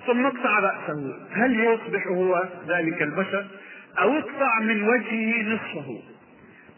ثم 0.07 0.25
اقطع 0.25 0.59
رأسه. 0.59 1.27
هل 1.31 1.59
يصبح 1.59 2.07
هو 2.07 2.43
ذلك 2.67 3.01
البشر؟ 3.01 3.45
أو 3.99 4.17
اقطع 4.17 4.59
من 4.59 4.87
وجهه 4.87 5.41
نصفه. 5.41 6.01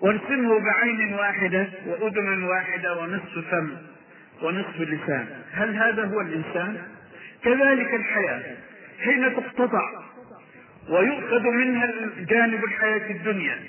وارسمه 0.02 0.60
بعين 0.60 1.14
واحدة 1.14 1.68
وأذن 1.88 2.44
واحدة 2.44 3.02
ونصف 3.02 3.40
فم 3.52 3.72
ونصف 4.44 4.82
لسان. 4.82 5.28
هل 5.52 5.76
هذا 5.76 6.06
هو 6.06 6.22
الإنسان؟ 6.22 6.78
كذلك 7.44 7.94
الحياة. 7.94 8.56
حين 9.04 9.34
تقتطع 9.36 9.90
ويؤخذ 10.90 11.44
منها 11.44 11.94
جانب 12.20 12.64
الحياة 12.64 13.12
الدنيا 13.12 13.60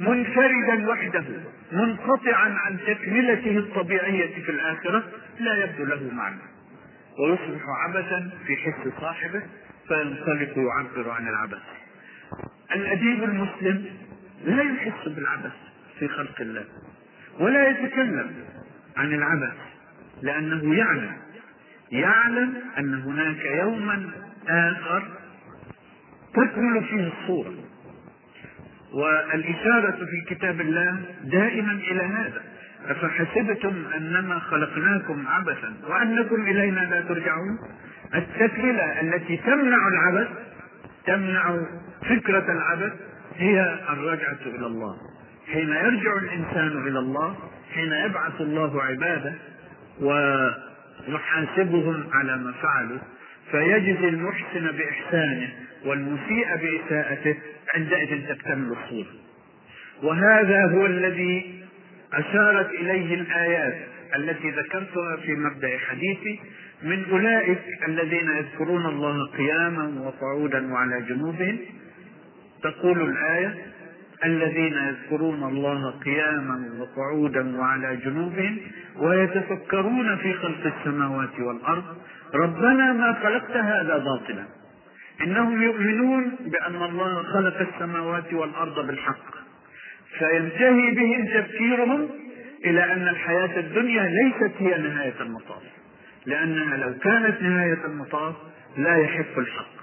منفردا 0.00 0.88
وحده 0.88 1.24
منقطعا 1.72 2.48
عن 2.48 2.78
تكملته 2.86 3.58
الطبيعية 3.58 4.44
في 4.44 4.50
الآخرة 4.50 5.02
لا 5.40 5.64
يبدو 5.64 5.84
له 5.84 6.10
معنى. 6.14 6.40
ويصبح 7.18 7.62
عبثا 7.68 8.30
في 8.46 8.56
حس 8.56 9.00
صاحبه 9.00 9.42
فينطلق 9.88 10.58
يعبر 10.58 11.10
عن 11.10 11.28
العبث. 11.28 11.62
الأديب 12.74 13.24
المسلم 13.24 13.84
لا 14.44 14.62
يحس 14.62 15.08
بالعبث 15.08 15.52
في 15.98 16.08
خلق 16.08 16.40
الله 16.40 16.64
ولا 17.40 17.68
يتكلم 17.68 18.34
عن 18.96 19.14
العبث 19.14 19.56
لأنه 20.22 20.74
يعلم 20.74 21.16
يعلم 21.92 22.54
أن 22.78 22.94
هناك 22.94 23.44
يوما 23.44 24.10
آخر 24.48 25.08
تكمل 26.34 26.84
فيه 26.84 27.12
الصورة. 27.12 27.54
والإشارة 28.94 30.04
في 30.04 30.34
كتاب 30.34 30.60
الله 30.60 30.96
دائما 31.24 31.72
إلى 31.72 32.02
هذا. 32.02 32.42
أفحسبتم 32.88 33.84
أنما 33.96 34.38
خلقناكم 34.38 35.24
عبثا 35.28 35.74
وأنكم 35.88 36.42
إلينا 36.42 36.80
لا 36.80 37.00
ترجعون؟ 37.00 37.58
التكملة 38.14 39.00
التي 39.00 39.36
تمنع 39.36 39.88
العبث 39.88 40.28
تمنع 41.06 41.56
فكرة 42.08 42.52
العبث 42.52 42.92
هي 43.36 43.78
الرجعة 43.90 44.38
إلى 44.46 44.66
الله. 44.66 44.96
حين 45.52 45.68
يرجع 45.68 46.16
الإنسان 46.16 46.86
إلى 46.86 46.98
الله 46.98 47.36
حين 47.74 47.92
يبعث 47.92 48.40
الله 48.40 48.82
عباده 48.82 49.34
ويحاسبهم 51.08 52.04
على 52.12 52.36
ما 52.36 52.52
فعلوا 52.52 52.98
فيجزي 53.50 54.08
المحسن 54.08 54.70
بإحسانه 54.76 55.48
والمسيء 55.84 56.46
بإساءته 56.56 57.36
عندئذ 57.74 58.28
تكتمل 58.28 58.72
الصورة 58.72 59.06
وهذا 60.02 60.66
هو 60.66 60.86
الذي 60.86 61.64
أشارت 62.12 62.70
إليه 62.70 63.14
الآيات 63.14 63.74
التي 64.16 64.50
ذكرتها 64.50 65.16
في 65.16 65.32
مبدأ 65.32 65.78
حديثي 65.78 66.40
من 66.82 67.04
أولئك 67.10 67.58
الذين 67.88 68.28
يذكرون 68.28 68.86
الله 68.86 69.26
قياما 69.26 70.00
وقعودا 70.00 70.72
وعلى 70.72 71.02
جنوبهم. 71.08 71.58
تقول 72.62 73.10
الآية 73.10 73.54
الذين 74.24 74.72
يذكرون 74.72 75.42
الله 75.42 75.90
قياما 75.90 76.68
وقعودا 76.78 77.56
وعلى 77.58 77.96
جنوبهم 77.96 78.58
ويتفكرون 78.96 80.16
في 80.16 80.34
خلق 80.34 80.72
السماوات 80.78 81.40
والأرض. 81.40 81.84
ربنا 82.34 82.92
ما 82.92 83.12
خلقت 83.12 83.56
هذا 83.56 83.98
باطلا. 83.98 84.44
إنهم 85.20 85.62
يؤمنون 85.62 86.36
بأن 86.40 86.82
الله 86.82 87.22
خلق 87.22 87.68
السماوات 87.74 88.32
والأرض 88.32 88.86
بالحق. 88.86 89.34
فينتهي 90.18 90.90
بهم 90.90 91.26
تفكيرهم 91.26 92.10
إلى 92.64 92.92
أن 92.92 93.08
الحياة 93.08 93.58
الدنيا 93.60 94.02
ليست 94.02 94.54
هي 94.58 94.78
نهاية 94.78 95.20
المطاف. 95.20 95.62
لأنها 96.26 96.76
لو 96.76 96.98
كانت 96.98 97.42
نهاية 97.42 97.84
المطاف 97.84 98.34
لا 98.76 98.96
يحق 98.96 99.38
الحق. 99.38 99.74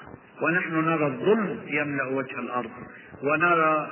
ونحن 0.41 0.73
نرى 0.73 1.05
الظلم 1.05 1.59
يملأ 1.67 2.03
وجه 2.03 2.39
الأرض. 2.39 2.71
ونرى 3.23 3.91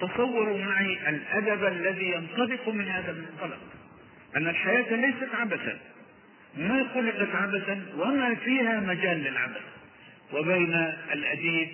تصوروا 0.00 0.58
معي 0.58 1.08
الأدب 1.08 1.64
الذي 1.64 2.12
ينطلق 2.12 2.68
من 2.68 2.88
هذا 2.88 3.10
المنطلق. 3.10 3.60
أن 4.36 4.48
الحياة 4.48 4.94
ليست 4.94 5.34
عبثا. 5.34 5.78
ما 6.56 6.88
خلقت 6.94 7.34
عبثا 7.34 7.82
وما 7.98 8.34
فيها 8.34 8.80
مجال 8.80 9.18
للعبث. 9.18 9.77
وبين 10.32 10.74
الأديب 11.12 11.68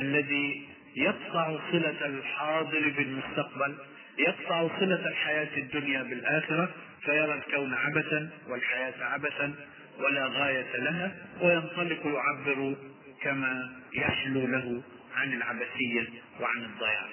الذي 0.00 0.68
يقطع 0.96 1.58
صلة 1.72 2.06
الحاضر 2.06 2.92
بالمستقبل 2.96 3.74
يقطع 4.18 4.68
صلة 4.80 5.08
الحياة 5.08 5.56
الدنيا 5.56 6.02
بالآخرة 6.02 6.74
فيرى 7.04 7.34
الكون 7.34 7.74
عبثا 7.74 8.30
والحياة 8.48 9.04
عبثا 9.04 9.54
ولا 9.98 10.26
غاية 10.26 10.76
لها 10.76 11.14
وينطلق 11.40 12.06
يعبر 12.06 12.76
كما 13.22 13.80
يحلو 13.94 14.46
له 14.46 14.82
عن 15.16 15.32
العبثية 15.32 16.08
وعن 16.40 16.64
الضياع. 16.64 17.08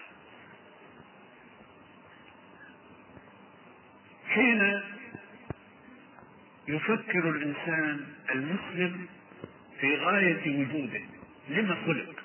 حين 4.30 4.82
يفكر 6.68 7.30
الإنسان 7.30 8.06
المسلم 8.32 9.08
في 9.82 9.96
غاية 9.96 10.60
وجوده. 10.60 11.02
لما 11.50 11.76
خلق؟ 11.86 12.16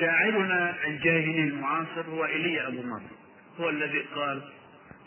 شاعرنا 0.00 0.86
الجاهلي 0.86 1.40
المعاصر 1.40 2.06
هو 2.10 2.24
ايليا 2.24 2.68
أبو 2.68 2.82
مر 2.82 3.02
هو 3.60 3.68
الذي 3.68 3.98
قال 4.14 4.42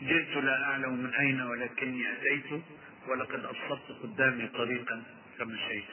جئت 0.01 0.37
لا 0.37 0.63
أعلم 0.63 0.93
من 0.93 1.13
أين 1.13 1.41
ولكني 1.41 2.03
أتيت 2.13 2.61
ولقد 3.07 3.45
ابصرت 3.45 3.91
قدامي 4.03 4.47
طريقا 4.47 5.03
فمشيت 5.39 5.85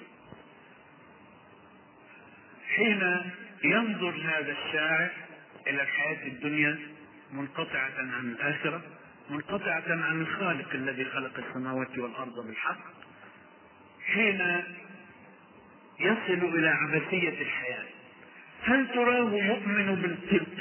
حين 2.76 3.20
ينظر 3.64 4.14
هذا 4.24 4.52
الشاعر 4.52 5.10
إلى 5.66 5.82
الحياة 5.82 6.26
الدنيا 6.26 6.78
منقطعة 7.32 7.92
عن 7.98 8.32
الآخرة 8.32 8.82
منقطعة 9.30 9.84
عن 9.88 10.20
الخالق 10.20 10.68
الذي 10.74 11.04
خلق 11.04 11.38
السماوات 11.38 11.98
والأرض 11.98 12.46
بالحق 12.46 13.01
حين 14.06 14.62
يصل 16.00 16.56
إلى 16.58 16.68
عبثية 16.68 17.42
الحياة. 17.42 17.84
هل 18.64 18.88
تراه 18.94 19.32
يؤمن 19.32 19.94
بالتلقين 19.94 20.52